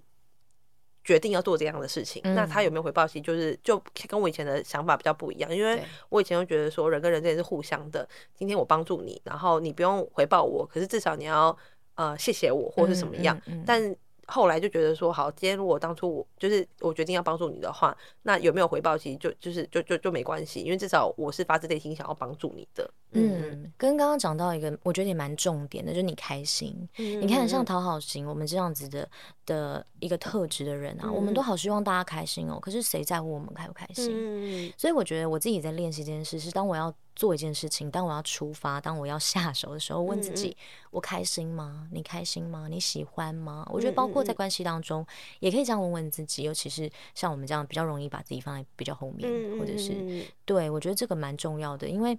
[1.07, 3.05] 决定要做这样的事情，嗯、那他有没有回报？
[3.07, 8.09] 其实就是就跟我以前的想法比较不一样，因为我以前就觉得说人跟人之间是互相的。
[8.33, 11.55] 今天我帮助你，然后你不用回报我，可是至少你要
[11.93, 13.37] 呃谢谢我或是什么样。
[13.45, 13.95] 嗯嗯嗯、但
[14.27, 22.89] 后来就觉得说，好，今天如果当初我就是我决定要帮助你的话，那有没有回报，其实就就是就就就没关系，因为至少我是发自内心想要帮助你的。
[23.11, 26.75] 嗯，跟刚刚讲到一个，我觉得也蛮重点的，就是你开心。
[26.97, 29.07] 嗯、你看，像讨好型，我们这样子的
[29.45, 32.59] 的一个特质的人啊，嗯、我们都好希望大家开心哦。
[32.59, 34.11] 可是谁在乎我们开不开心？
[34.11, 41.87] 嗯、所以我觉得我自己在练习这件事，是当我要做一件事情，当我要出发，当我要下手的时候，问自己：嗯、我开心吗？
[41.91, 42.67] 你开心吗？
[42.69, 43.67] 你喜欢吗？
[43.71, 45.05] 我觉得包括在关系当中，
[45.39, 46.43] 也可以这样问问自己。
[46.43, 52.17] 尤其是像我们这样比较容易把自己放在比较后面，嗯、或者是对我觉得这个蛮重要的，因为。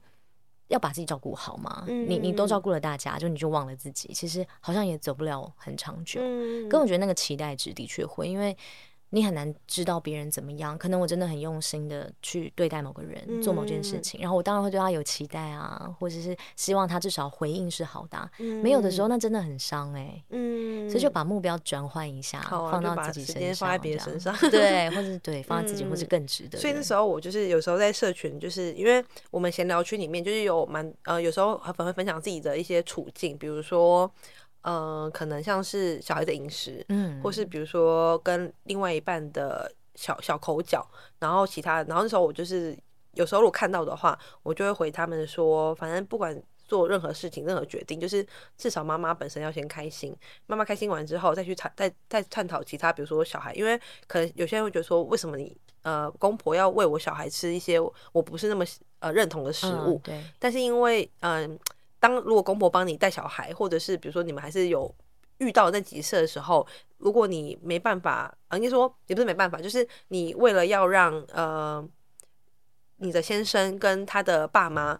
[0.68, 1.84] 要把自己照顾好嘛。
[1.86, 6.20] 嗯、你你都照顾了大家，就你就忘了自己，其实好像也走不了很长久。
[6.20, 8.56] 嗯，跟我觉得那个期待值的确会，因为。
[9.10, 18.28] 你很难知道别人怎么样，可能我真的很用心的去对待某个人，嗯、做某件事情，然后我当然会对他有期待啊，或者是希望他至少回应是好的、啊。
[18.40, 20.24] 嗯、没有的时候，那真的很伤哎、欸。
[20.30, 26.58] 嗯，所以就把目标转换一下，啊、放到自己身上，放在别人身上， 对，或者对，放在自己，或是更值得。
[26.58, 34.10] 所以那时候我就是有时候在社群，就是因为我们闲聊区里面就是有蛮呃，有时候很会分享自己的一些处境，比如说。
[34.68, 40.84] 嗯、呃，可能像是小孩的饮食，嗯，或是比如说跟另外一半的小小口角，
[41.20, 42.76] 然后其他，然后那时候我就是
[43.12, 48.26] 有时候如果看到的话，我就会回他们说，反正不管做任何事情、任何决定，就是
[48.58, 50.12] 至少妈妈本身要先开心，
[50.46, 57.78] 妈妈开心完之后再去探，再再探讨其他，比如说小孩，因为可能有些人会觉得说，为什么你呃公婆要喂我小孩吃一些
[58.10, 58.64] 我不是那么
[58.98, 59.94] 呃认同的食物？
[59.98, 61.48] 嗯、对，但是因为嗯。
[61.48, 61.58] 呃
[61.98, 64.94] 当如果公婆帮你带小孩，或者是比如说你们还是有
[65.38, 66.66] 遇到那几次的时候，
[66.98, 71.86] 如果你没办法，啊，应该说也不是没办法，就是你为了要让呃
[72.98, 74.98] 你的先生跟他的爸妈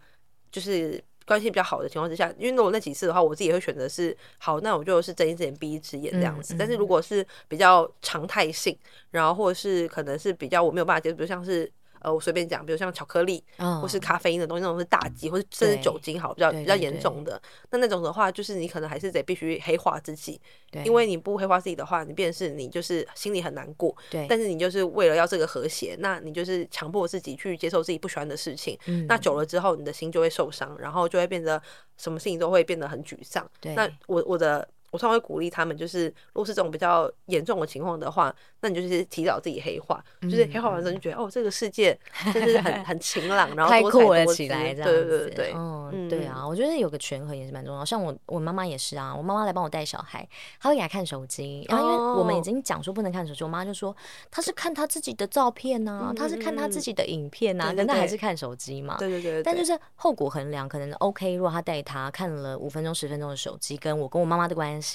[0.51, 6.55] 就是关系比较好的情况之下，因为如果那几次的话，我自己也会选择是好，那我就是睁一只眼闭一只眼这样子。
[6.55, 8.77] 嗯嗯、但是如果是比较常态性，
[9.11, 11.71] 然后或者是可能是比较我没有办法接受，比如像是。
[12.01, 13.43] 呃，我随便讲，比如像巧克力，
[13.81, 17.41] 或是咖啡因的东西，那种是大忌，或是甚至酒精，好比较比较严重的。
[17.71, 20.41] 那那种的话，就是你可能还是得必须黑化自己，
[20.85, 23.95] 因为你不黑化自己的话，你便是你就是心里很难过。
[24.29, 28.79] 但是你就是为了要这个和谐，那你就是强迫自己去接受自己不喜欢的事情。
[29.07, 31.61] 那久了之后，你的心就会受伤，然后就会变得
[31.97, 33.49] 什么事情都会变得很沮丧。
[33.75, 34.69] 那我我的。
[34.91, 41.99] 我常会鼓励他们，就是如果是这种比较严重的情况的话，那你就是提早自己黑化，嗯、就是黑化完之后就觉得、嗯、哦，这个世界
[42.33, 47.85] 就是很 很晴朗，然后多彩多姿，对对对对，嗯，对啊，我觉得有个权衡也是蛮重要。
[47.85, 50.27] 像我我妈妈也是啊，我妈妈来帮我带小孩，
[50.61, 53.95] 她会给她看手机，然后因为我们已经讲说不能看手机，我妈就说
[54.31, 64.86] 她是看她自己的照片呐、啊，她、嗯、是看她自己的影片呐、啊，但她还是看手机嘛，对对对，但就是后果衡量，可能 OK，如果她带她看了五分钟十分钟的手机，跟我跟我妈妈的关系。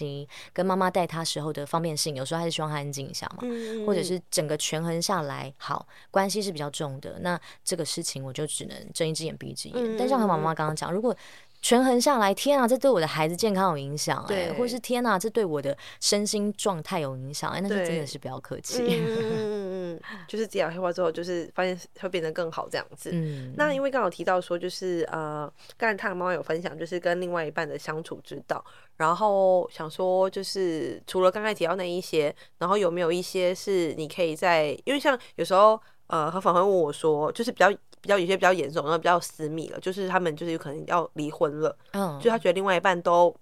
[0.53, 9.77] 跟妈妈带他时候的方便性，有时候还是希望他安静一下嘛，嗯、或者是整个权衡下来，好，关系是比较重的，那这个事情我就只能睁一只眼闭一只眼。
[9.77, 11.15] 嗯、但像和妈妈刚刚讲，如果
[11.61, 18.81] 权衡下来，天啊，这对我的孩子健康有影响，哎对，或是天啊，这对我的身心状态有影响，哎，那是真的是不要客气。
[18.81, 23.11] 嗯嗯嗯，就是这样黑化之后，就是发现会变得更好这样子。
[23.13, 28.63] 嗯，那因为刚好提到说，就是呃，刚才他的妈妈有分享，就是跟另外一半的相处之道，
[28.97, 37.71] 然后想说，就是除了刚才提到那一些，然后有没有一些是你可以在，因为像有时候呃，和粉会问我说，就是比较。
[38.01, 43.35] 比较有些比较严重，然后比较私密了，就是他们就是有可能要离婚了，嗯，就他觉得另外一半都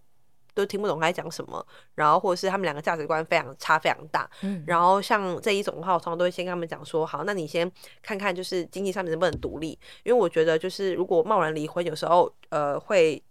[0.54, 13.22] 都听不懂他在讲什么，然后或者是他们两个价值观非常差非常大，嗯，然后像这一种的话，我通常都会先跟他们讲说，好，那你先看看就是经济上面能不能独立，因为我觉得就是如果贸然离婚，有时候呃会。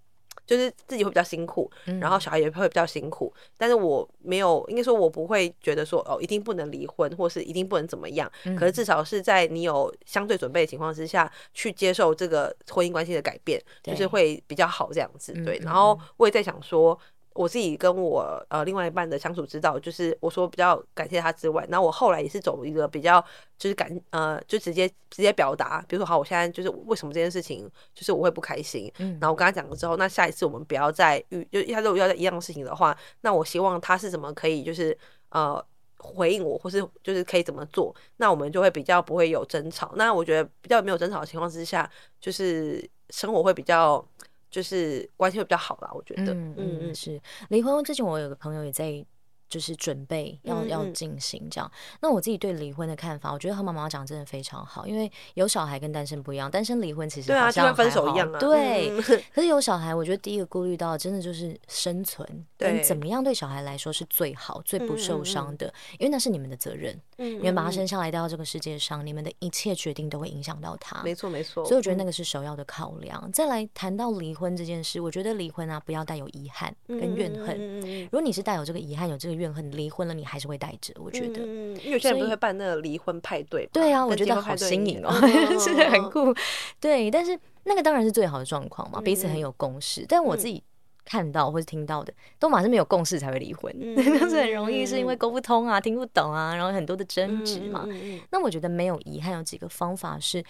[0.46, 1.70] 就是自己会比较辛苦，
[2.00, 8.30] 然后小孩也会比较辛苦，嗯、但是我没有，应该说，我不会觉得说哦，一定不能离婚，或是一定不能怎么样。
[8.44, 15.32] 嗯、可是至少是在你有相对准备的情况之下去接受这个婚姻关系的改变，就是会比较好这样子。
[15.44, 16.98] 对，然后我也在想说。
[17.38, 23.24] 我自己跟我呃另外一半的相处之道，就是我说比较感谢他之外，然后我后来也是走一个比较
[23.56, 34.98] 就是感呃就直接直接表达，比如说好，我现在就是为什么这件事情就是我会不开心，嗯，然后我跟他讲了之后，那下一次我们不要再遇，就他如果要在一样的事情的话，那我希望他是怎么可以就是
[35.28, 35.64] 呃
[35.98, 39.92] 回应我，或是就是可以怎么做，那我们就会比较不会有争吵。
[39.94, 41.88] 那我觉得比较没有争吵的情况之下，
[42.20, 44.04] 就是生活会比较。
[44.50, 46.32] 就是关系会比较好啦，我觉得。
[46.34, 49.04] 嗯嗯嗯，是离婚之前，我有个朋友也在。
[49.48, 58.38] 就是准备要要进行这样，那我自己对离婚的看法，我觉得和妈妈讲真的非常好，因为有小孩跟单身不一样，单身离婚其实好像分手一样啊。
[58.38, 58.90] 对，
[59.34, 66.98] 可是有小孩，我觉得第一个顾虑到真的就是生存，跟怎么样对小孩来说是最好、最不受伤的，因为那是你们的责任。
[67.16, 71.02] 嗯，你们把他生下来带到这个世界上，你们的一切决定都会影响到他。
[71.02, 71.64] 没错没错。
[71.64, 73.30] 所以我觉得那个是首要的考量。
[73.32, 77.80] 再来谈到离婚这件事，我觉得离婚啊，不要带有遗憾跟怨恨。
[78.04, 80.92] 如果你是带有这个遗憾、有这个怨恨，离婚了，你还是会带着。
[80.98, 83.66] 我觉得，嗯，因为有些人不会办那个离婚派对。
[83.72, 85.10] 对啊，我觉得好新颖哦，
[85.58, 86.34] 是很酷。
[86.78, 90.04] 对，但是那个当然是最好的状况嘛，彼此很有共识。
[90.06, 90.62] 但我自己
[91.04, 97.86] 看到或是听到的，都马上没有共识才会离婚， 那是很容易是因为沟不通啊、听不懂啊，然后很多的争执嘛。
[98.30, 100.44] 那我觉得没有遗憾，有几个方法是。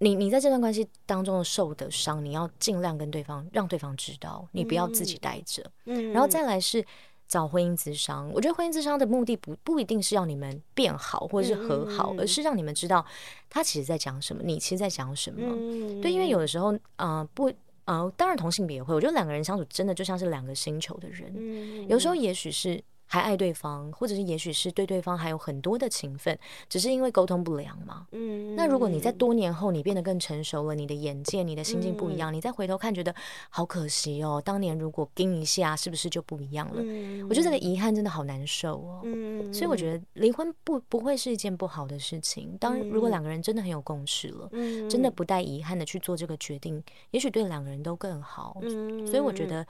[0.00, 5.60] 你你在这段关系当中的受的伤，你要尽量跟对方让对方知道，你不要自己带着。
[5.86, 6.84] 嗯，然后再来是
[7.28, 13.04] 找婚姻咨商，我觉得婚姻咨商的目的不不一定是要你们变好或者是和好，而是让你们知道
[13.50, 15.40] 他其实在讲什么，你其实在讲什么。
[15.42, 17.48] 嗯，对，因为有的时候，啊、呃，不，
[17.84, 22.82] 啊、呃，当然同性别也会，我觉得两个人相处真的就像是两个星球的人，嗯，有时候也许是。
[23.08, 28.06] 还爱对方，或者是也许是对对方还有很多的情分，只是因为沟通不良嘛。
[28.12, 33.14] 嗯，那如果你在多年后你变得更成熟了，你的眼界、你的心境不一样，嗯、你再回头看，觉得
[33.48, 34.40] 好可惜哦。
[34.44, 36.82] 当年如果跟一下，是不是就不一样了？
[36.84, 39.00] 嗯、我觉得这个遗憾真的好难受哦。
[39.04, 42.56] 嗯，所以我觉得离婚不不会是一件不好的事情。
[42.60, 48.58] 当如果两个人真的很有共识了，嗯、真的不带遗憾的去做这个决定，也许对两个人都更好。
[48.62, 49.66] 嗯，所以我觉得，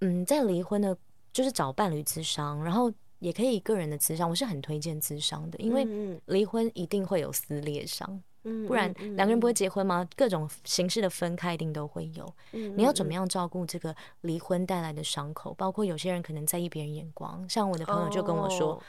[0.00, 0.96] 嗯，在离婚的。
[1.32, 5.86] 就是找伴侣咨商，然后也可以个人的咨商，我是很推荐咨商的，因为
[6.26, 8.22] 离婚一定会有撕裂伤，
[8.66, 10.08] 不然两个人不会结婚吗？
[10.16, 12.32] 各种形式的分开一定都会有。
[12.52, 15.52] 你要怎么样照顾这个离婚带来的伤口？
[15.54, 18.80] 包括有些人可能在意别人眼光，像我的朋友就跟我说：“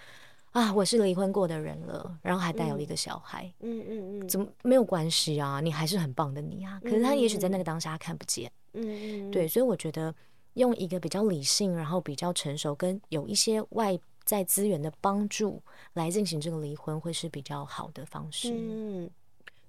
[0.52, 5.60] 啊，我是离婚过的人了，然后还带有一个小孩，嗯嗯嗯，怎么没有关系啊？
[5.60, 6.80] 你还是很棒的你啊！
[6.84, 10.13] 可是他也许在那个当下他看不见，嗯嗯，对，所以我觉得。
[10.54, 15.62] 用一个比较理性，然后比较成熟，跟有一些外在资源的帮助
[15.94, 18.52] 来进行这个离婚，会是比较好的方式。
[18.52, 19.10] 嗯，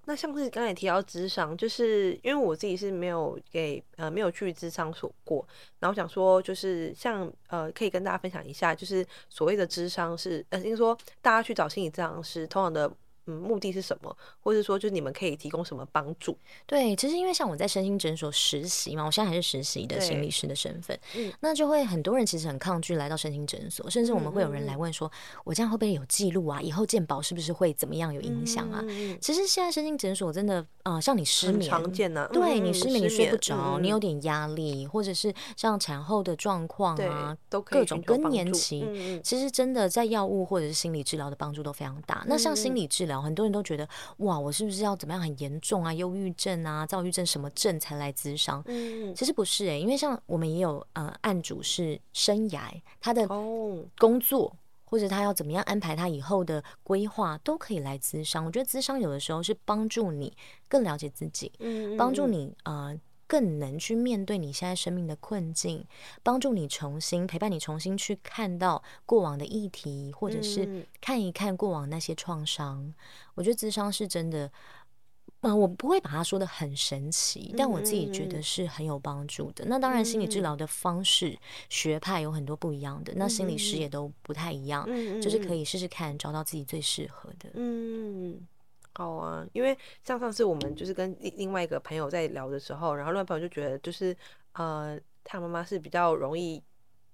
[0.05, 5.47] 那像是刚才提到智商，就是因为我自己是没有给呃没有去智商所过，
[5.79, 12.90] 然后想说就是像呃可以跟大家分享一下，就是所谓的智商是呃，应该说大家去找心理咨商师通常的。
[13.31, 14.16] 嗯，目的是什么？
[14.40, 16.37] 或者说，就是你们可以提供什么帮助？
[16.66, 26.61] 对，其实因为像我在身心诊所实习嘛，我现在还是实习的心理师的身份，嗯，那就会很多人其实很抗拒来到身心诊所，甚至我们会有人来问说，嗯、我这样会不会有记录啊？
[26.61, 28.81] 以后健保是不是会怎么样有影响啊？
[28.87, 42.21] 嗯、其实现在身心诊所真的啊、呃，像你失眠，常见呢、啊，对你失眠，你睡不着，嗯、你有点压力，或者是像产后的状况啊，都各种更年期，嗯、其实真的在药物或者是心理治疗的帮助都非常大。
[42.23, 43.88] 嗯、那像心理治疗，很多人都觉得。
[44.18, 45.92] 哇，我是不是要怎么样很严重啊？
[45.92, 48.62] 忧郁症啊，躁郁症什么症才来咨商？
[48.66, 53.26] 嗯，其实不是诶、欸，因为像我们也有呃案主是生涯，他的
[53.98, 54.52] 工作、哦、
[54.85, 58.44] 或者他要怎么样安排他以后的规划都可以来咨商。
[58.44, 60.37] 我觉得咨商有的时候是帮助你
[60.68, 62.98] 更了解自己，嗯，帮助你呃。
[63.31, 65.87] 更能去面对你现在生命的困境，
[66.21, 72.83] 帮助你重新陪伴你，重新去看到过往的议题，或者是看一看过往那些创伤。
[72.85, 72.95] 嗯、
[73.37, 74.51] 我觉得智商是真的，
[75.43, 79.64] 我不会把它说的很神奇，但我自己觉得是很有帮助的。
[79.64, 81.38] 嗯、那当然，心理治疗的方式、嗯、
[81.69, 87.49] 学派有很多不一样的，那心理师也都不太一样，嗯、就是可以试试看，找到自己最适合的。
[87.55, 88.45] 嗯。
[88.92, 94.16] 好啊，因为像上次我们就是跟另另外一个朋友在聊的时候，然后另外朋友就觉得就是
[94.53, 96.62] 呃，他妈妈是比较容易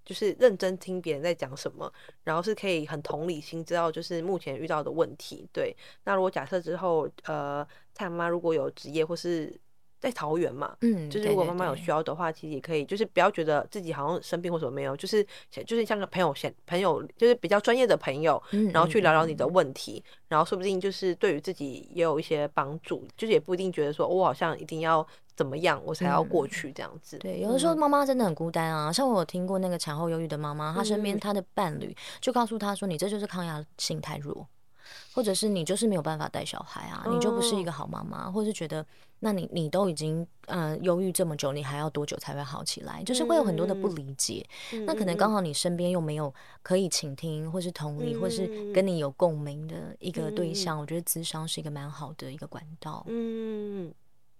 [0.05, 1.93] 就是认真听别人在讲什么，
[2.25, 5.49] 然后是可以很同理心知道就是目前遇到的问题。
[5.53, 9.61] 对，那如果假设之后呃，他妈妈如果有职业或是。
[10.07, 15.27] 在桃园嘛，嗯，就是如果妈妈有需要的话，其实也可以，就是不要觉得自己好像生病或什么没有，就是
[15.67, 18.41] 就是像个朋友，先朋友就是比较专业的朋友，
[18.73, 27.19] 然后去聊聊你的问题，然后说不定就是对于自己也有一些帮助，就是也不一定觉得说我好像一定要怎么样我才要过去这样子。
[27.19, 34.47] 对，有的时候妈妈真的很孤单啊，像我有听过那个产后忧郁的妈妈，她身边她的伴侣就告诉她说：“你这就是抗压性太弱。”
[35.13, 38.85] 或者是你就是没有办法带小孩啊，你就不是一个好妈妈，或者是觉得，
[39.21, 43.03] 那你你都已经呃忧郁这么久，你还要多久才会好起来？
[43.03, 44.47] 就是会有很多的不理解。
[44.87, 53.05] 那可能刚好你身边又没有可以倾听，或是同理，或是跟你有共鸣的一个对象，我觉得咨商是一个蛮好的一个管道。
[53.09, 53.93] 嗯，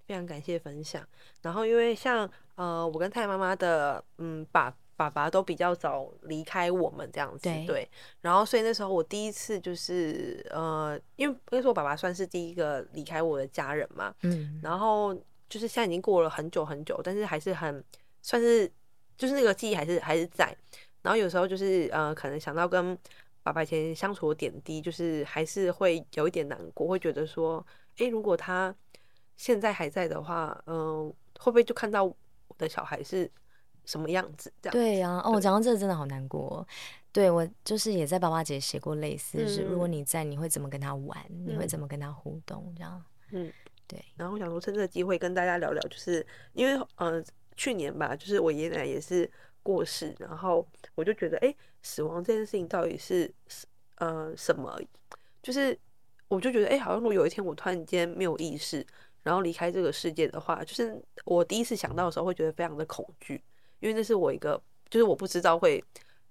[0.07, 1.03] 非常感谢分享。
[1.43, 4.75] 然后因为像呃，我跟太妈妈的嗯把。
[4.97, 7.91] 爸爸都比较早离开我们这样子，对，对，
[8.23, 15.15] 然后所以那时候我第一次就是呃，因为那时候我爸爸算是第一个离开我的家人嘛，嗯，然后
[15.51, 17.85] 就是现在已经过了很久很久，但是还是很
[18.23, 18.67] 算是
[19.19, 20.57] 就是那个记忆还是还是在，
[21.03, 22.97] 然后有时候就是呃，可能想到跟
[23.43, 27.65] 爸爸以前相处的点滴，就是还是会有一点难过，会觉得说，
[27.99, 28.75] 诶，如果他
[29.37, 32.17] 现在还在的话，嗯、呃，会不会就看到我
[32.57, 33.31] 的小孩是？
[33.87, 34.53] 什么样子？
[34.61, 36.67] 这样对呀、啊，哦，讲到这个真的好难过。
[37.11, 41.19] 对，我就是也在爸爸节写过类似，就是如果你在，你会怎么跟他玩？
[41.31, 42.71] 嗯、你会怎么跟他互动？
[42.77, 43.51] 这样，嗯，
[43.87, 44.05] 对。
[44.17, 47.25] 然后我想说，趁这个机会跟大家聊聊，就是因为呃，
[47.57, 49.31] 去年吧，就是我爷爷奶奶也是
[49.63, 53.33] 过世，然后我就觉得，哎，死亡这件事情到底是
[53.95, 54.79] 呃什么？
[55.43, 55.79] 就是
[56.29, 58.87] 我就觉得，哎，好像如果有一天我突然间没有意识。
[59.23, 63.43] 然后离开这个世界的话，就是我第一次想到的时候会觉得非常的恐惧，
[63.81, 65.83] 因为那是我一个，就是我不知道会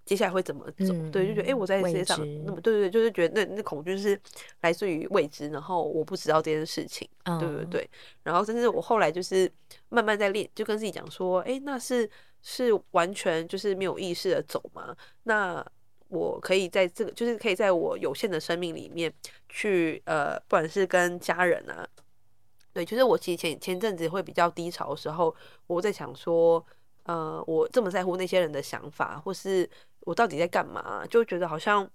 [0.06, 4.20] 接下来会怎么走，嗯、对，就觉得哎、欸，我在世界上，那么对对对，就是觉得那那恐惧是
[4.62, 7.90] 来自于未知，然后我不知道这件事情，嗯、对对对，
[8.24, 9.52] 然后甚至我后来就是
[9.90, 12.10] 慢慢在练，就跟自己讲说，哎、欸，那是
[12.42, 14.96] 是完全就是没有意识的走嘛？
[15.24, 15.66] 那
[16.10, 19.12] 我可以在这个，就是可以在我有限的生命里面
[19.50, 21.86] 去，呃，不管是跟家人啊，
[22.72, 25.36] 对，就是我其实前前阵子会比较低潮的时候，
[25.66, 26.64] 我在想说，
[27.06, 29.68] 呃，我这么在乎那些人的想法，或是
[30.02, 31.90] 我到底在干嘛，就觉得好像，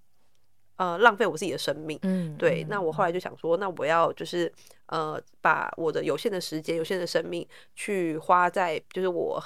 [0.75, 1.97] 呃，浪费我自己的生命。
[2.01, 2.65] 嗯，对。
[2.69, 4.51] 那我后来就想说，那我要就是，
[4.87, 9.41] 呃，把我的有限的时间、有限的生命去花在，就是我。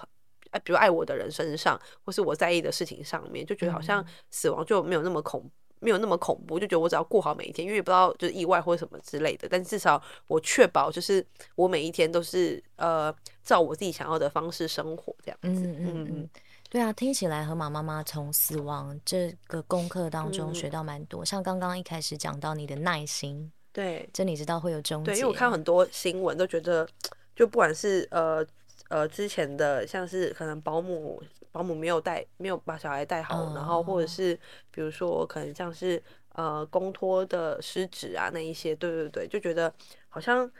[0.63, 4.01] 比如爱我的人身上，或是我在意的事情上面，就觉得好像
[4.31, 5.43] 死亡就没有那么恐，
[5.79, 13.13] 没有那么恐怖，就觉得我只要过好每一天，因为也不知道就是意外或者什么之类的，但至少我确保就是我每一天都是呃
[13.43, 15.67] 照我自己想要的方式生活这样子。
[15.67, 16.29] 嗯嗯嗯，
[16.69, 26.87] 对啊，听起来河马妈妈从死亡这个功课当中学到蛮多，嗯、像刚刚一开始讲到你的耐心，对，这你知道会有终结，对，因为我看很多新闻都觉得，
[27.35, 28.45] 就不管是呃。
[28.87, 31.19] 呃，之前的像是可能保姆
[31.55, 34.37] 保姆没有带，没有把小孩带好，然后或者是
[34.71, 36.03] 比如说可能像是
[36.33, 39.73] 呃公托的失职啊那一些，对对对，就觉得
[40.09, 40.51] 好像。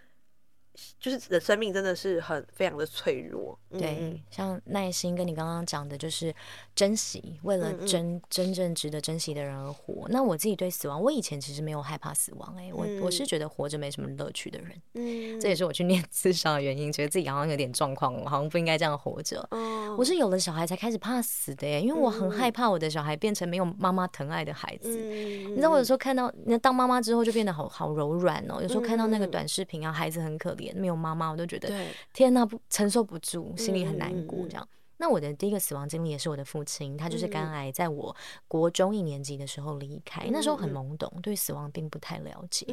[0.99, 6.33] 就是人生命真的是很非常的脆弱，对，嗯、像耐心跟你刚刚讲的，就是
[6.75, 10.07] 珍惜，为了真、嗯嗯、真正值得珍惜的人而活。
[10.09, 19.45] 那我自己对死亡，我以前其实没有害怕死亡、欸，哎、嗯，我我是觉得活着没什么乐趣的人，嗯，这也是我去念 自商的原因，觉得自己好像有点状况，我好像不应该这样活着。
[19.51, 24.97] 哦、我是有了小孩才开始怕死的、欸，因为我很害怕我的小孩变成没有妈妈疼爱的孩子。
[24.97, 28.61] 嗯、你知道，我有时候看到，那当妈妈之后就变得好好柔软哦、喔。
[28.61, 30.64] 有时候看到那个短视频啊，孩子很可怜。
[30.73, 31.69] 没有妈妈，我都觉得
[32.13, 34.47] 天哪，不承受不住，心里很难过。
[34.47, 38.15] 这样，那我的第一个死亡经历也是我的父亲，他就是肝癌，在我
[38.47, 40.27] 国中一年级的时候离开。
[40.31, 42.65] 那时候很懵懂，对死亡并不太了解。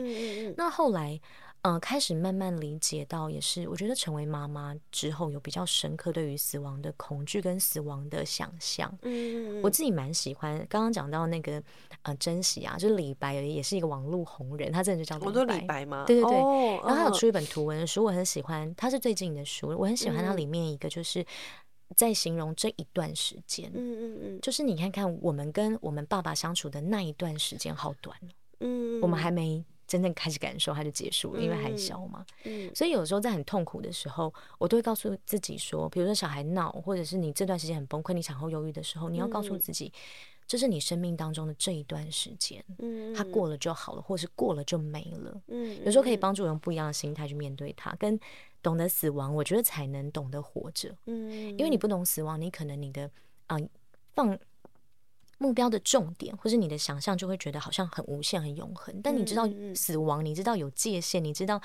[0.56, 1.20] 那后来。
[1.62, 8.92] 嗯、呃，开始慢慢理解到，也是我觉得成为妈妈之后，有比较深刻对于死亡的恐惧跟死亡的想象。
[9.02, 10.58] 嗯，我自己蛮喜欢。
[10.68, 11.62] 刚刚讲到那个
[12.02, 15.40] 呃，珍惜啊，就是李白也是一个网络红人，他真的就叫李白。
[15.40, 16.04] 我李白吗？
[16.04, 16.36] 对对对。
[16.36, 18.74] 哦、然后他有出一本图文的书，我很喜欢。
[18.74, 21.24] 他是最近的书，我很喜欢它里面一个，就是
[21.94, 23.70] 在形容这一段时间。
[23.72, 24.40] 嗯嗯嗯。
[24.40, 28.18] 就是你看看我们跟我们爸爸相处的那一段时间，好短。
[28.58, 29.00] 嗯。
[29.00, 29.64] 我们还没。
[29.92, 32.24] 真正开始感受，它就结束了，因为还小嘛。
[32.44, 39.92] 嗯，所以有时候在很痛苦的时候，我都会告诉自己说，比如说小孩闹，或者是你这段时间很崩溃，你产后忧郁的时候，你要告诉自己，
[40.46, 45.42] 这是你生命当中的这一段时间，嗯，它过了就好了，或者是过了就没了。
[45.48, 48.18] 嗯，有时候可以帮助我用不一样的心态去面对它，跟
[48.62, 50.96] 懂得死亡，我觉得才能懂得活着。
[51.04, 53.10] 嗯，因为你不懂死亡，你可能你的
[53.46, 53.68] 啊、呃、
[54.14, 54.38] 放。
[55.42, 58.94] 目标的重点，或是你的想象，就会觉得好像很无限、很永恒。
[59.02, 61.60] 但你知道死亡，你知道有界限，你知道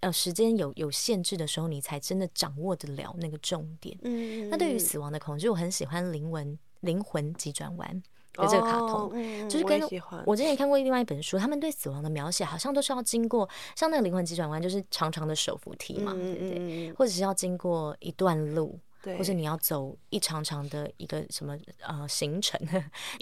[0.00, 3.96] 呃时间有有限制的时候，你才真的掌握得了那个重点。
[4.02, 8.02] 嗯，那对于死亡的恐惧，我很喜欢《灵魂灵魂急转弯》
[8.42, 9.10] 的这个卡通，
[9.48, 9.88] 就是跟我，
[10.26, 16.92] 我之前看过另外一本书，他们对死亡的描写好像都是要经过像那个灵魂急转弯，就是长长的手扶梯嘛，对不对？
[16.94, 18.78] 或者是要经过一段路。
[19.02, 22.60] 对或者你要走一长长的一个什么呃行程，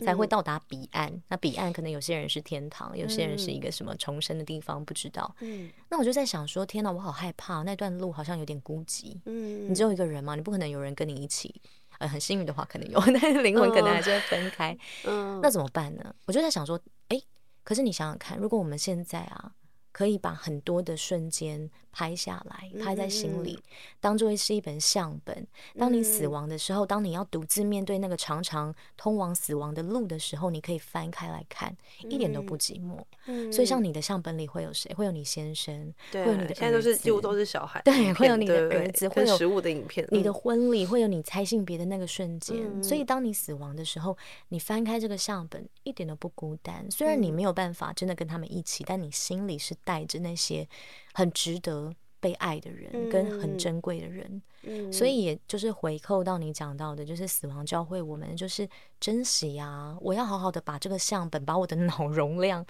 [0.04, 1.08] 才会到达彼岸。
[1.10, 5.34] 嗯、那彼岸可能有些人是天堂，有些人是一个什么重生的地方，不知道。
[5.40, 9.20] 嗯，那我就在想说，天哪，我好害怕，那段路好像有点孤寂。
[9.26, 10.34] 嗯，你只有一个人嘛？
[10.34, 11.60] 你不可能有人跟你一起。
[11.98, 14.76] 呃，很幸运的话，可能有，但是灵魂可能还是会分开。
[15.04, 16.14] 嗯，那怎么办呢？
[16.26, 17.24] 我就在想说，哎、欸，
[17.64, 19.52] 可是你想想看，如果我们现在啊，
[19.98, 21.68] 可以把很多的瞬间。
[21.90, 23.58] 拍下来，拍在心里，
[23.98, 25.44] 当做是一本相本。
[25.76, 33.02] 当你死亡的时候，当你要独自面对那个长长通往死亡的路的时候，你可以翻开来看，一点都不寂寞。
[33.50, 34.94] 所以，像你的相本里会有谁？
[34.94, 37.82] 会有你先生，会有你的，现在都是几乎都是小孩。
[37.82, 42.80] 对，会有你的儿子，会有食物的影片，你的婚礼，会有你猜性别的那个瞬间。
[42.80, 44.16] 所以，当你死亡的时候，
[44.50, 46.88] 你翻开这个相本，一点都不孤单。
[46.92, 50.68] 虽然你没有办法真的跟他们一起，但你心里是带着那些。
[51.14, 58.68] 很值得被爱的人，跟很珍贵的人，嗯、所以也就是回扣到你讲到的，就是死亡教会我们就是
[59.00, 59.98] 珍惜啊！
[60.00, 62.64] 我要好好的把这个相本，把我的 脑容量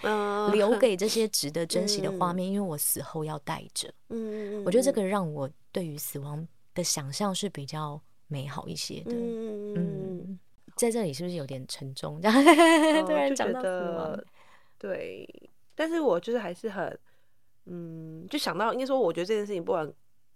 [0.51, 3.93] 留给这些值得珍惜的画面，嗯、因为我死后要带着。
[4.09, 9.13] 嗯，我觉得这个让我对于死亡的想象是比较美好一些的。
[9.13, 10.39] 嗯，嗯，
[10.75, 12.19] 在这里是不是有点沉重？
[12.23, 14.19] 这 样突然讲到死亡，
[14.79, 15.29] 对，
[15.75, 16.99] 但是我就是还是很。
[17.69, 19.93] 嗯，就想到应该说，我觉得这件事情不管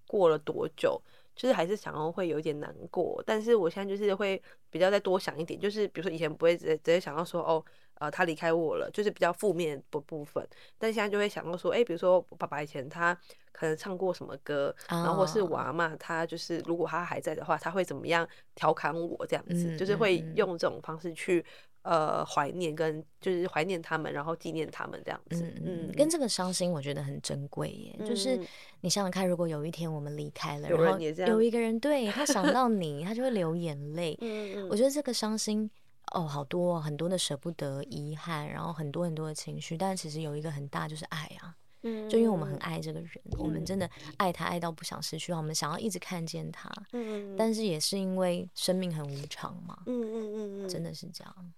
[0.06, 1.00] 过了多久，
[1.34, 3.22] 就是还是想要会有一点难过。
[3.26, 7.64] 但是我现在就是会比较再多想一点，就是比如说以前不会直接直接想到说哦。
[7.96, 10.44] 呃，他离开我了，就是比较负面的部分。
[10.76, 13.16] 但现在就会想到说，哎、欸，比如说我爸爸以前他
[13.52, 21.44] 可能唱过什么歌，然后或是我阿嬷，他就是如果他还在的话，他会怎么样调侃我这样子，嗯、就是会用这种方式去
[21.82, 25.44] 呃怀念跟就是怀念他们，然后纪念他们这样子。
[25.64, 27.96] 嗯，嗯跟这个伤心我觉得很珍贵耶。
[27.98, 28.38] 嗯、就是
[28.80, 34.16] 你想想看，如果有一天我们离开了，然后有一个人对他想到 你，他就会流眼泪。
[34.20, 35.70] 嗯嗯，我觉得这个伤心。
[36.14, 51.52] 哦，好多很多的舍不得、遗憾，然后很多很多的情绪，但其实有一个很大就是爱啊，嗯，就因为我们很爱这个人，嗯、我们真的爱他爱到不想失去他，我们想要一直看见他，嗯，但是也是因为生命很无常嘛，嗯嗯嗯嗯，真的是这样。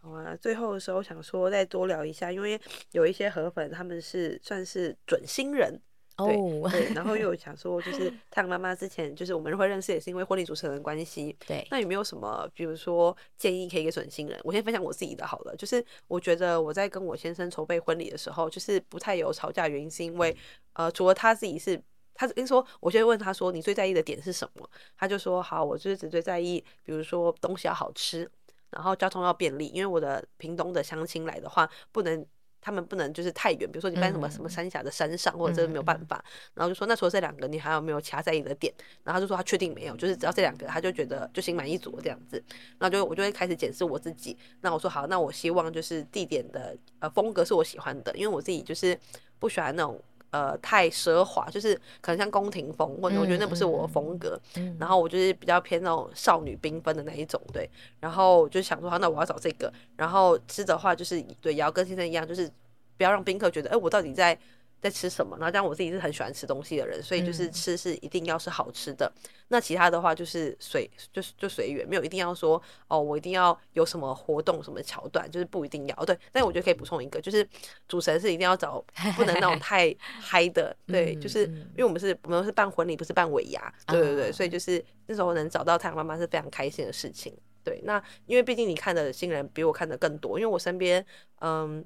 [0.00, 2.58] 好啊，最后的时候想说再多聊一下，因为
[2.92, 5.80] 有一些河粉他们是算是准新人。
[6.18, 11.36] 对，对，然后又想说，就是 太阳妈妈之前就是我们会认识，也是因为婚礼主持人的关系。
[11.46, 14.36] 对，那有没有什么，比如说建议可以给准新人？
[14.42, 20.36] 我先分享我自己的好了，就是我觉得我在跟我先生筹备婚礼的时候，就是不太有吵架，原因是因为
[20.72, 21.80] 呃，除了他自己是，
[22.14, 24.68] 他跟说，我就问他说，你最在意的点是什么？
[24.96, 28.28] 他就说，好，我就是只最在意，比如说东西要好吃，
[28.70, 32.26] 然后交通要便利，因为我的屏东的相亲来的话，不能。
[32.68, 36.22] 他们不能就是太远，比如说你搬什么什么三峡的山上，或者真的没有办法。
[36.52, 38.70] 然后就说，那除了这两个，你还有没有其他在意的点？
[39.04, 42.36] 然后他就说他确定没有，就是只要这两个，他就觉得就心满意足这样子。
[42.78, 44.36] 然后就我就会开始检视我自己。
[44.60, 48.98] 那我说好，那我希望就是地点的呃风格是我喜欢的，因为我自己就是
[49.38, 49.98] 不喜欢那种。
[50.30, 54.38] 呃，太奢华，就是可能像宫廷风，或者我觉得那不是我的风格。
[54.56, 57.68] 嗯嗯、然后我就是比较偏那种少女缤纷的那一种，对。
[58.00, 59.72] 然后就想说，好，那我要找这个。
[59.96, 62.50] 然后吃的话，就是对，也要跟先生一样，就是
[62.96, 64.38] 不要让宾客觉得，哎，我到底在。
[64.80, 65.36] 在吃什么？
[65.38, 69.10] 然后，这样我自己是很喜欢吃东西的人，所以就是吃是一定要是好吃的。
[69.16, 76.04] 嗯、那其他的话就是随就是就随缘，没有一定要说哦，我一定要有什么活动什么桥段，就是不一定要。
[76.04, 77.46] 对，但我觉得可以补充一个，就是
[77.88, 78.84] 主持人是一定要找
[79.16, 87.36] 不能那种 太嗨的，对，就是因为我们是我们是办婚礼，不是办尾牙，对对对，所以就是那时候能找到太阳妈妈是非常开心的事情。
[87.64, 91.04] 对，那因为毕竟你看的新人比我看的更多，因为我身边
[91.40, 91.84] 嗯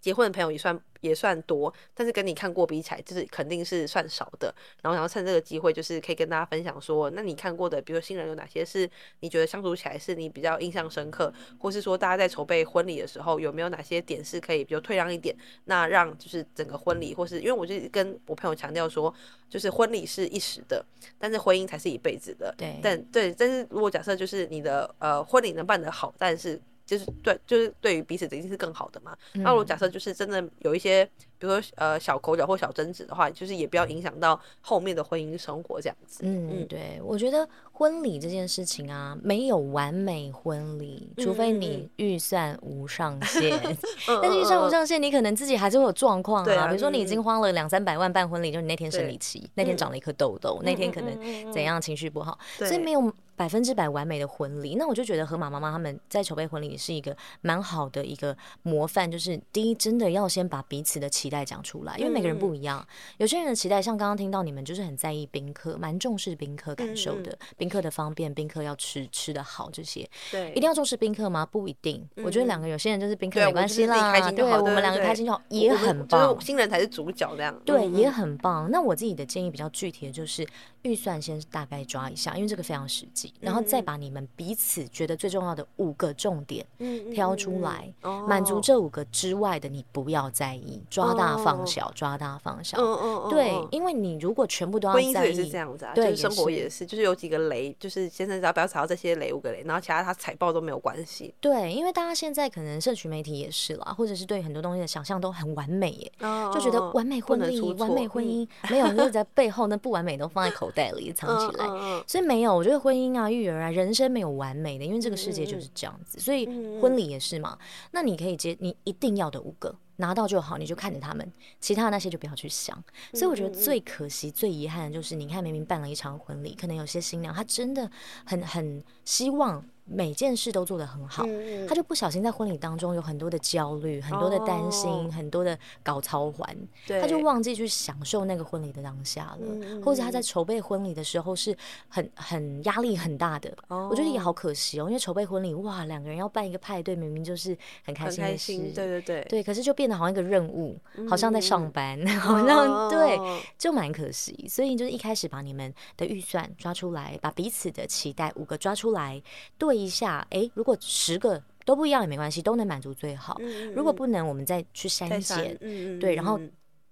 [0.00, 0.80] 结婚的朋友也算。
[1.00, 4.54] 也算多，但是跟你看过比起来，就是肯定是算少的。
[4.82, 8.86] 然后想要趁这个机会，就是可以跟大家分享说，那你看过的，比如说新人有哪些是
[9.20, 15.34] 你觉得相处起来是你比较印象深刻，或是说大家在筹备婚礼的时候，有没有哪些点是可以比如退让一点，
[15.64, 19.10] 那让就是整个婚礼，或是因为我就跟我朋友强调说，
[19.48, 20.84] 就是婚礼是一时的，
[21.18, 22.54] 但是婚姻才是一辈子的。
[22.58, 26.60] 对，但对，但是如果假设就是你的呃婚礼能办得好，但是。
[26.90, 29.16] 就是对，就是对于彼此的一定是更好的嘛。
[29.34, 31.08] 那我假设就是真的有一些。
[31.40, 36.20] 比如说呃小口角或小争执的话，就是也不要影响到后面的婚姻生活这样子。
[36.22, 43.56] 嗯，嗯对，我觉得婚礼这件事情啊，没有完美婚礼，除非你预算无上限。
[43.56, 46.54] 嗯、但是预算无上限，你可能自己还是会有状况啊。
[46.64, 53.00] 啊比如说你已经花了两三百万办婚礼，就是你那天生理期，那天长了一颗痘痘，嗯、那天可能怎样情绪不好，所以没有
[53.40, 54.74] 百分之百完美的婚礼。
[54.74, 62.80] 那我就觉得河马妈妈他们在筹备婚礼是一个蛮好的一个模范，就是第一，真的要先把彼此的期期待讲出来，因为每个人不一样。
[62.80, 62.86] 嗯、
[63.18, 70.08] 有些人的期待，像刚刚听到你们就是很在意宾客，蛮重视宾客感受的，宾、嗯、客的方便，宾客要吃吃的好这些。
[70.30, 71.46] 对，一定要重视宾客吗？
[71.46, 72.04] 不一定。
[72.16, 76.40] 嗯、我觉得两个有些人就是宾客没关系啦，对，对，我们两个开心就好，也很棒。
[76.40, 77.54] 新人才是主角这样。
[77.64, 78.68] 对，也很棒。
[78.70, 80.44] 那我自己的建议比较具体的就是
[80.82, 86.66] 预算先大概抓一下，因为这个非常实际，然后再把你们彼此觉得最重要的五个重点
[87.12, 91.20] 挑出来，满、嗯嗯嗯、足这五个之外的你不要在意，抓。
[91.20, 92.78] 大放小，抓大放小。
[92.78, 101.34] 嗯嗯嗯，对，因为你如果全部都要在意，婚姻是这样子啊，对，生活也是，就是有几个雷，就是先生只要不要踩到这些雷，五个雷，然后其他他踩爆都没有关系。
[101.40, 106.12] 对，因为大家现在可能社群媒体也是啦，或者是对很多东西的想象都很完美耶，
[106.54, 111.66] 就觉得完美婚礼、完美婚姻没有，那在背后那不完美都放在口袋里藏起来，
[112.06, 112.54] 所以没有。
[112.54, 116.46] 我觉得婚姻啊、育儿啊、人生没有完美的，因为这个世界就是这样子，所以
[116.80, 117.58] 婚礼也是嘛。
[117.90, 119.74] 那你可以接你一定要的五个。
[119.96, 122.82] 拿到就好，你就看着他们，其他的那些就不要去想。
[123.12, 127.90] 所以我觉得最可惜、最遗憾的就是，你看明明办了一场婚礼，可能有些新娘她真的
[128.24, 129.62] 很很希望
[129.92, 131.26] 每件事都做得很好，
[131.68, 141.56] 他就不小心在婚礼当中有很多的焦虑、很多的担心、很多的搞操环，他就忘记去享受那个婚礼的当下了，或者他在筹备婚礼的时候是
[141.88, 150.78] 很很压力很大的，我觉得也好可惜哦，因为筹备婚礼哇，两个人要办一个派对，明明就是很开心的事，对对对，对，可是就变得好像一个任务，
[151.08, 153.18] 好像在上班，好像对，
[153.58, 159.20] 就蛮可惜，所以就是一开始把你们的预算抓出来，把彼此的期待五个抓出来
[159.58, 163.36] 对一下，哎、欸，如果十个都不一样也没关系，都能满足最好。
[163.40, 165.56] 嗯嗯，如果不能，我们再去删减。
[165.98, 166.40] 对，然后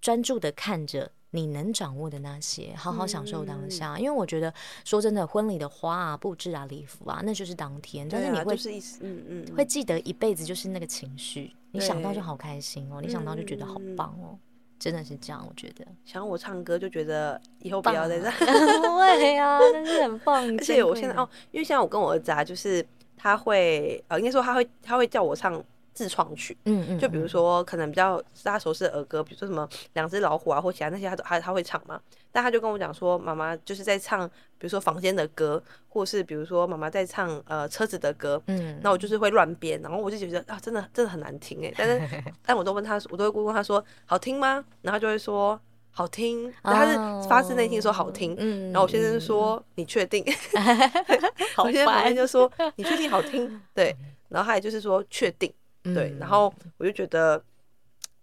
[0.00, 3.98] 专注的看着你能掌握的那些，好好享受当下。
[3.98, 4.52] 因为我觉得，
[4.84, 8.56] 说真的，婚礼的花啊、布置啊、礼服啊，那就是当天，但是你会，
[9.00, 11.54] 嗯嗯，会记得一辈子，就是那个情绪。
[11.70, 14.38] 你想到就好开心哦，你想到就觉得好棒哦。
[14.78, 15.84] 真的是这样，我觉得。
[16.04, 18.34] 想我唱歌就觉得以后不要再这样。
[18.38, 20.44] 对呀，真是很棒。
[20.44, 22.84] 而且我现在哦，因为现在我跟我儿子啊，就是
[23.16, 25.62] 他会呃，应该说他会他会叫我唱。
[25.98, 32.00] 自创曲，嗯嗯，就比如说可能比较大家熟悉的儿歌，比如说什么两只老虎啊，或其他那些他都他他会唱嘛。
[32.30, 41.74] 但他就跟我讲说，妈妈就是在唱，比如说房间的歌，或是比如说妈妈在唱呃车子的歌，嗯，那我就是会乱编，然后我就觉得啊，真的真的很难听哎。
[41.76, 44.64] 但是 但我都问他，我都会问他说好听吗？
[44.82, 50.24] 然后他就会说好听，然后他是发自内心说好听，嗯，然后我先生说你确定？
[51.58, 53.60] 我先生就说你确定好听？
[53.74, 53.92] 对，
[54.28, 55.52] 然后他也就是说确定。
[55.94, 57.42] 对，然后我就觉得，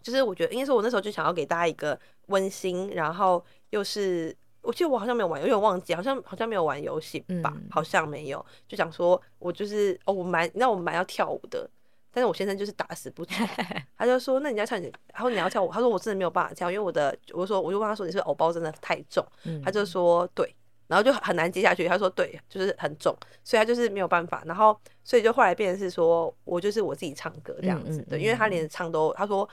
[0.01, 11.69] 就是我觉得，应该是，我那时候就想要给大家一个温馨，然后又是，我记得我好像没有玩，有点忘记，好像好像没有玩游戏吧，嗯、好像没有，就想说我就是哦，我蛮，那我蛮要跳舞的，
[12.11, 13.45] 但是我先生就是打死不跳，
[13.97, 19.25] 他就说，那你要跳你，然后你要跳舞，他说我真的没有办法跳，因为我的，我就说，我就问他说，你是不是偶包真的太重？
[19.45, 20.55] 嗯、他就说对。
[20.87, 24.43] 然后就很难接下去，他说对，就是很重，所以他就是没有办法。
[24.45, 29.47] 然后所以就后来变成是说我就是我自己唱歌这样子，对，因为他连唱都，他说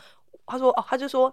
[0.47, 1.33] 他说哦，他就说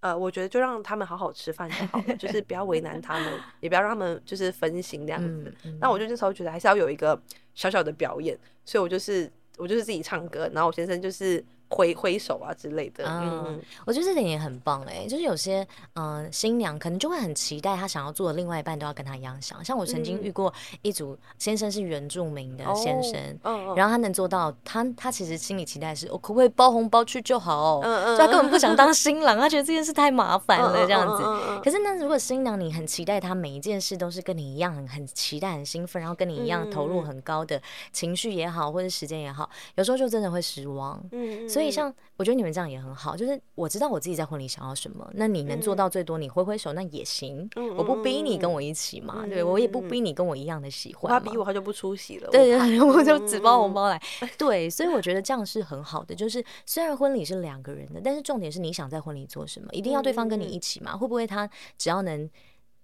[0.00, 5.54] 呃，我觉得就让他们好好吃饭就好了，就是不要为难他们， 也不要让他们就是分心这样子。
[5.80, 7.20] 那我就那时候觉得还是要有一个
[7.54, 11.44] 小小的表演，所以我就是我就是自己唱歌，然后我先生就是。
[11.72, 20.52] 挥挥手啊之类的，嗯，嗯，我觉得这点也很棒哎，就是有些嗯、呃、新娘可能就会很期待她想要做的另外一半都要跟她一样想，像我曾经遇过
[20.82, 31.22] 一组先生是原住民的先生，嗯、然后他能做到，他他其实心里期待是我可不可以包红包去就好，嗯嗯，他根本不想当新郎，他觉得这件事太麻烦了这样子。
[31.64, 37.58] 可是那如果新娘你很期待她每一件事都是跟你一样很很期待很兴奋，然后跟你一样投入很高的
[37.92, 41.61] 情绪也好或者时间也好，有时候就真的会失望，嗯，所以。
[41.62, 54.02] 所以像我觉得你们这样也很好，就是我知道我自己在婚礼想要什么，那你能做到最多，你挥挥手那也行，我不逼你跟我一起嘛，对，我也不逼你跟我一样的喜欢，他逼我他就不出席了，对对，我 就只包红包来，
[54.36, 61.48] 对，所以我觉得这样是很好的，就是虽然婚礼是两个人的，但是重点是你想在婚礼做什么，一定要对方跟你一起嘛，会不会他
[61.78, 62.28] 只要能。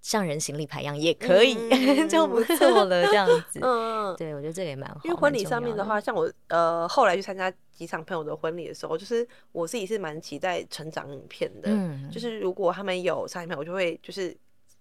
[0.01, 3.05] 像人行李牌一样也可以， 嗯、就不错了。
[3.07, 5.01] 这样 子，嗯，对，我觉得这个也蛮好。
[5.05, 11.69] 因为婚礼上面的话，像我呃后来去参加几场朋友的婚礼的时候，就是我自己是蛮期待成长影片的。
[11.71, 14.35] 嗯，就是如果他们有成长影片，我就会就是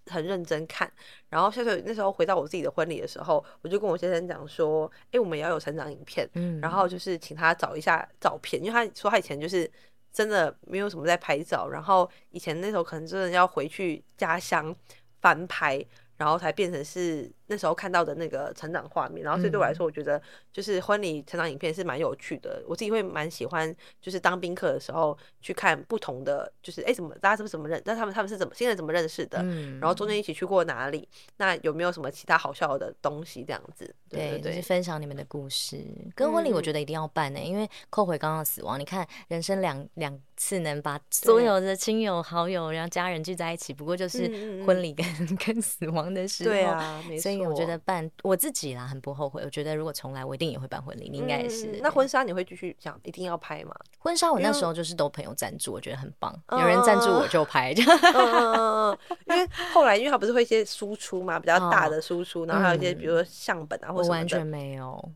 [0.05, 0.89] 很认真看。
[1.29, 9.69] 然后，像是那时候回到我自己的婚礼的时候，我就跟我先生讲说：“哎、欸，我们也要有成长影片。”嗯，然后就是请他找一下照片，因为他说他以前就是
[10.13, 14.73] 真的没有什么在拍照，然后以前那时候可能真的要回去家乡。
[15.21, 15.85] 翻拍，
[16.17, 20.21] 然后才变成是那时候看到的那个成长画面，然后所以对我来说，我觉得
[20.51, 22.63] 就是婚礼成长影片是蛮有趣的。
[22.67, 27.81] 我自己会蛮喜欢，就是当宾客的时候去看不同的，就是哎，怎么大家是不是怎么认？
[27.85, 29.43] 但他们他们是怎么新人怎么认识的？
[29.79, 31.07] 然后中间一起去过哪里？
[31.37, 33.43] 那有没有什么其他好笑的东西？
[33.43, 35.83] 这样子，对对，就是分享你们的故事。
[36.15, 45.05] 跟婚礼我觉得一定要办呢，因为扣回刚刚的死亡，你看人生两两次能把所有的亲友好友然后家人聚在一起，不过就是婚礼跟
[45.45, 46.49] 跟死亡的时候。
[46.49, 49.41] 对啊，所以我觉得办我自己啦，很不后悔。
[49.43, 51.09] 我觉得如果重来，我一定也会办婚礼。
[51.09, 51.79] 你应该也是。
[51.81, 53.75] 那婚纱你会继续想一定要拍吗？
[53.99, 57.73] 婚纱我那时候就是都朋友赞助，我觉得很棒，有人赞助我就拍。
[57.73, 58.99] 这样。
[59.27, 64.19] 因为后来因为他不是会一些输出嘛，比较大的输出，然后还有一些比如说相本啊或什么的。
[64.19, 65.11] 完全没有。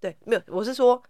[0.00, 0.42] 对，没有。
[0.48, 1.02] 我是说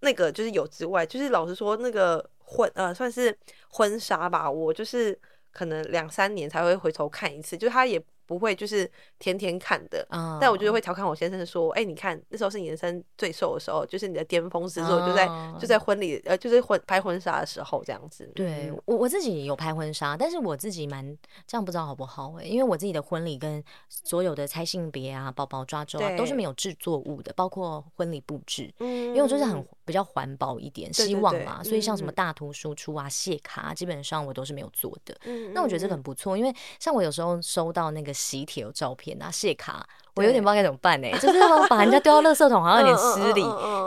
[0.00, 3.36] 那个就是有之外，就是老实说那个婚呃算是
[3.68, 5.18] 婚纱吧，我就是
[5.52, 8.02] 可能两三年才会回头看一次，就是他也。
[8.32, 10.06] 不会就是天天看的。
[10.10, 15.28] 嗯、但我就是会调侃我先生说：“哎、欸，你看那时候是你人生最瘦的时候，就是你的巅峰之作，就在
[15.60, 21.16] 就在婚礼呃，就是婚拍婚纱的时候这样子。”对我我自己有拍婚纱，但是我自己蛮
[21.46, 35.16] 这样不知道好不好哎、欸，因为我自己的婚礼跟所有的猜性别啊、宝宝抓周啊都是没有制作物的，包括婚礼布置，嗯，因为我就是很比较环保一点，希望嘛，所以像什么大图输出啊、谢卡，基本上我都是没有做的。
[35.24, 41.38] 嗯，那我觉得这个很不错，因为像我有时候收到那个喜帖有照片啊、谢卡，我有点不知道该怎么办呢、欸，就是
[41.68, 43.42] 把人家丢到垃圾桶，好像有点失礼。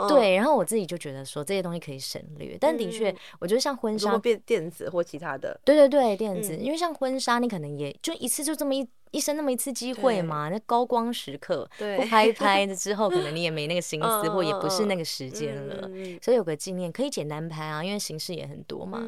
[0.08, 15.88] 对，然后我自己就觉得说这些东西可以省略，但的确，我觉得像婚纱变电子或其他的，对对对，电子，因为像婚纱，你可能也就一次就这么一一生那么一次机会嘛，那高光时刻，不拍一拍之后，可能你也没那个心思，或也不是那个时间了，
[16.20, 19.06] 所以有个纪念可以简单拍啊，因为形式也很多嘛。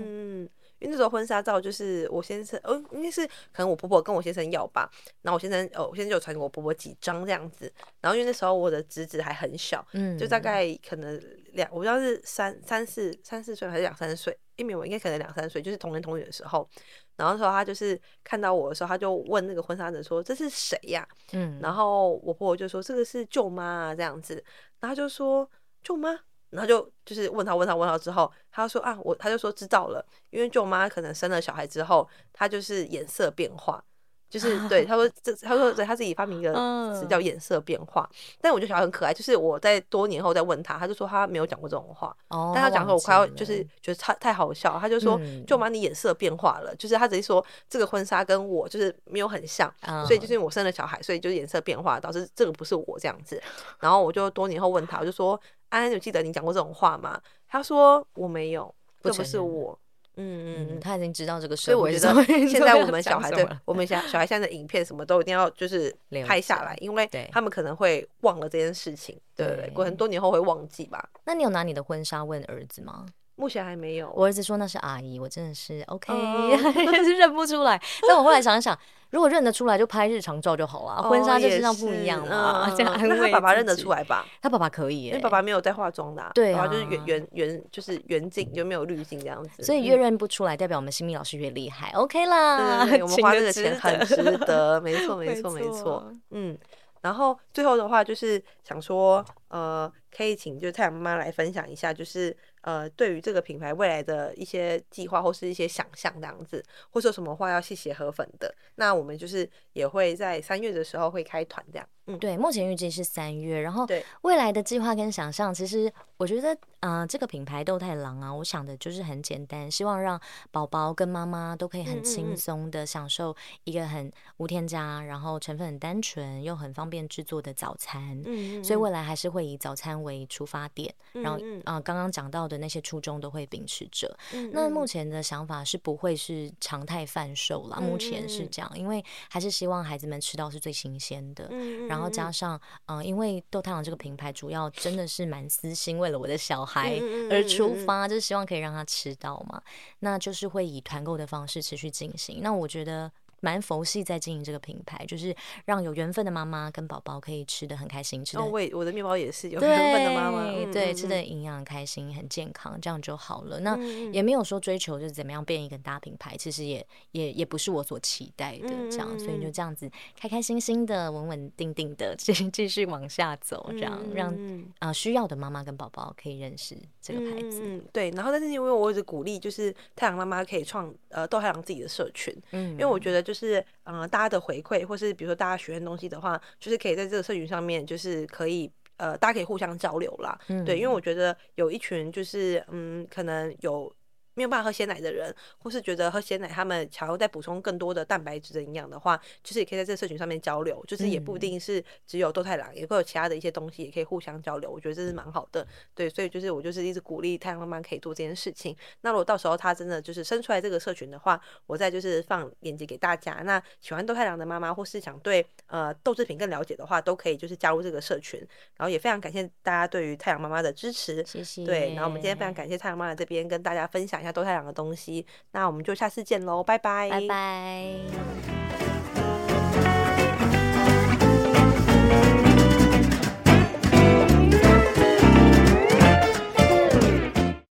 [0.79, 4.91] 因为那时候婚纱照就是我先生，哦，应该是可能我婆婆跟我先生要吧，
[5.23, 11.21] 然后我先生，哦，我先生就传给我婆婆几张这样子，然后因为那时候我的侄子还很小，嗯，就大概可能
[11.53, 16.69] 两，我不知道是三三四三四岁还是两三岁，因为我应该可能两三岁，就是同年同月的时候，
[17.17, 21.07] 然后那时候他就是看到我的时候，他就问那个婚纱人说这是谁呀？
[21.33, 24.35] 嗯，然后我婆婆就说这个是舅妈啊这样子，
[24.81, 25.51] 然后他就说
[25.83, 26.19] 舅妈。
[26.51, 33.85] 然后就就是问他问他问他之后，他说啊我他就说知道了，因为舅妈可能生了小孩之后，她就是颜色变化，
[34.29, 36.53] 就是对 他说这他说对他自己发明一个
[36.95, 38.09] 词叫颜色变化，
[38.41, 42.15] 但我就觉得很可爱，就是我在多年后再问他，他就说他没有讲过这种话，
[42.55, 49.73] 但他讲说我快要就是觉得太太好笑，他就说舅妈你颜色变化了，就是他只是说这个婚纱跟我就是没有很像，
[50.07, 53.43] 所以就是因为我生了小孩，所以就是颜色变化导致这个不是我这样子，
[53.81, 55.41] 然后我就多年后问他，我就说。
[55.71, 57.21] 安安有记得你讲过这种话吗？
[57.47, 59.79] 他说我没有，这不是我。
[60.19, 65.95] 嗯嗯，他已经知道这个事，所以我觉得现在我们小孩的，我们小小孩现在的影片什么都一定要就是
[66.27, 71.09] 拍下来，因为他们可能会忘了这件事情，对对对，过很多年后会忘记吧。
[71.25, 73.07] 那你有拿你的婚纱问儿子吗？
[73.37, 74.13] 目前还没有。
[74.17, 76.13] 我儿子说那是阿姨，我真的是 OK，
[76.87, 77.81] 还是认不出来。
[78.07, 78.77] 但我后来想一想。
[79.11, 81.03] 如果认得出来，就拍日常照就好了。
[81.03, 83.09] 婚纱就身上不一样嘛， 这样安慰。
[83.09, 84.27] 那他爸爸认得出来吧？
[84.43, 86.31] 他爸爸可以，因为爸爸没有在化妆的。
[86.35, 89.63] 对啊，就是原原原就是原景，就没有滤镜这样子。
[89.63, 91.91] 所以越认不出来，代表我们新密老师越厉害。
[91.95, 96.13] OK 啦， 我们花这个钱很值得，没错没错 没错。
[96.31, 96.59] 嗯，
[97.01, 102.37] 然后最后的话就是想说，呃，可以请就是太阳妈妈来分享一下，就是。
[102.63, 111.89] 呃，对于这个品牌未来的一些计划或是一些想象这样子，或者有什么话要谢谢河粉的，那我们就是也会在三月的时候会开团这样。
[112.11, 113.87] 嗯，对，目前预计是三月，然后
[114.23, 120.19] 未来的计划跟想象，其实我觉得，呃，这个品牌豆太郎啊，我想的就是很简单，希望让
[120.51, 128.23] 宝宝跟妈妈都可以很轻松的享受一个很无添加，然后成分很单纯又很方便制作的早餐。
[128.25, 134.17] 嗯，所以未来还是会以早餐为出发点，然后啊，呃，刚刚讲到的那些初衷都会秉持着。
[134.53, 141.47] 那目前的想法是不会是常态贩售啦，目前是这样，因为还是希望孩子们吃到是最新鲜的。
[141.87, 142.55] 然后然后加上，
[142.87, 146.97] 嗯、呃，因为豆太郎这个品牌主要真的是蛮私心，为了我的小孩
[147.29, 149.61] 而出发，就是希望可以让他吃到嘛，
[149.99, 152.39] 那就是会以团购的方式持续进行。
[152.41, 153.11] 那我觉得。
[153.41, 155.35] 蛮佛系在经营这个品牌，就是
[155.65, 158.43] 让有缘分的妈妈跟宝宝可以吃的很开心，吃的。
[158.43, 163.61] 哦，我的面包也是有缘分的妈妈，对，对，吃的营养、开心、很健康，这样就好了。
[163.61, 163.77] 那
[164.13, 174.35] 也没有说追求就是怎么样变一个大品牌，其实也也也不是我所期待的这样，所以就这样子开开心心的、稳稳定定的 继继续往下走，这样让
[174.81, 177.63] 啊、呃、需要的妈妈跟宝宝可以认识这个牌子。
[177.65, 178.11] 嗯，对。
[178.11, 183.28] 然后但是因为我一直鼓励，就是太阳妈妈可以创呃豆太阳自己的社群，嗯，因为我觉得。
[183.29, 190.39] 就是嗯、呃，大家的回馈，或是比如说大家学的东西的话，就是可以在这个社群上面，就是可以呃，大家可以互相交流啦。
[190.49, 193.93] 嗯、对，因为我觉得有一群就是嗯，可能有。
[194.39, 204.71] 没有办法喝鲜奶的人，或是觉得喝鲜奶他们想要再补充更多的蛋白质的营养的话，就是也可以在这个社群上面交流，就是也不一定是只有豆太郎，也会有其他的一些东西也可以互相交流。
[204.71, 208.77] 我觉得这是蛮好的，对，所以就是我就是一直鼓励太阳妈妈可以做这件事情。
[209.01, 213.33] 那如果到时候他真的就是生出来这个社群的话，我再就是放链接给大家。
[213.45, 218.39] 那喜欢豆太郎的妈妈，或是想对呃豆制品更了解的话，都可以就是加入这个社群。
[218.77, 221.65] 然后也非常感谢大家对于太阳妈妈的支持，谢谢。
[221.65, 228.68] 对，然后我们今天非常感谢太阳妈妈这边跟大家分享一下豆太郎的东西，那我们就下次见喽，拜拜，拜拜。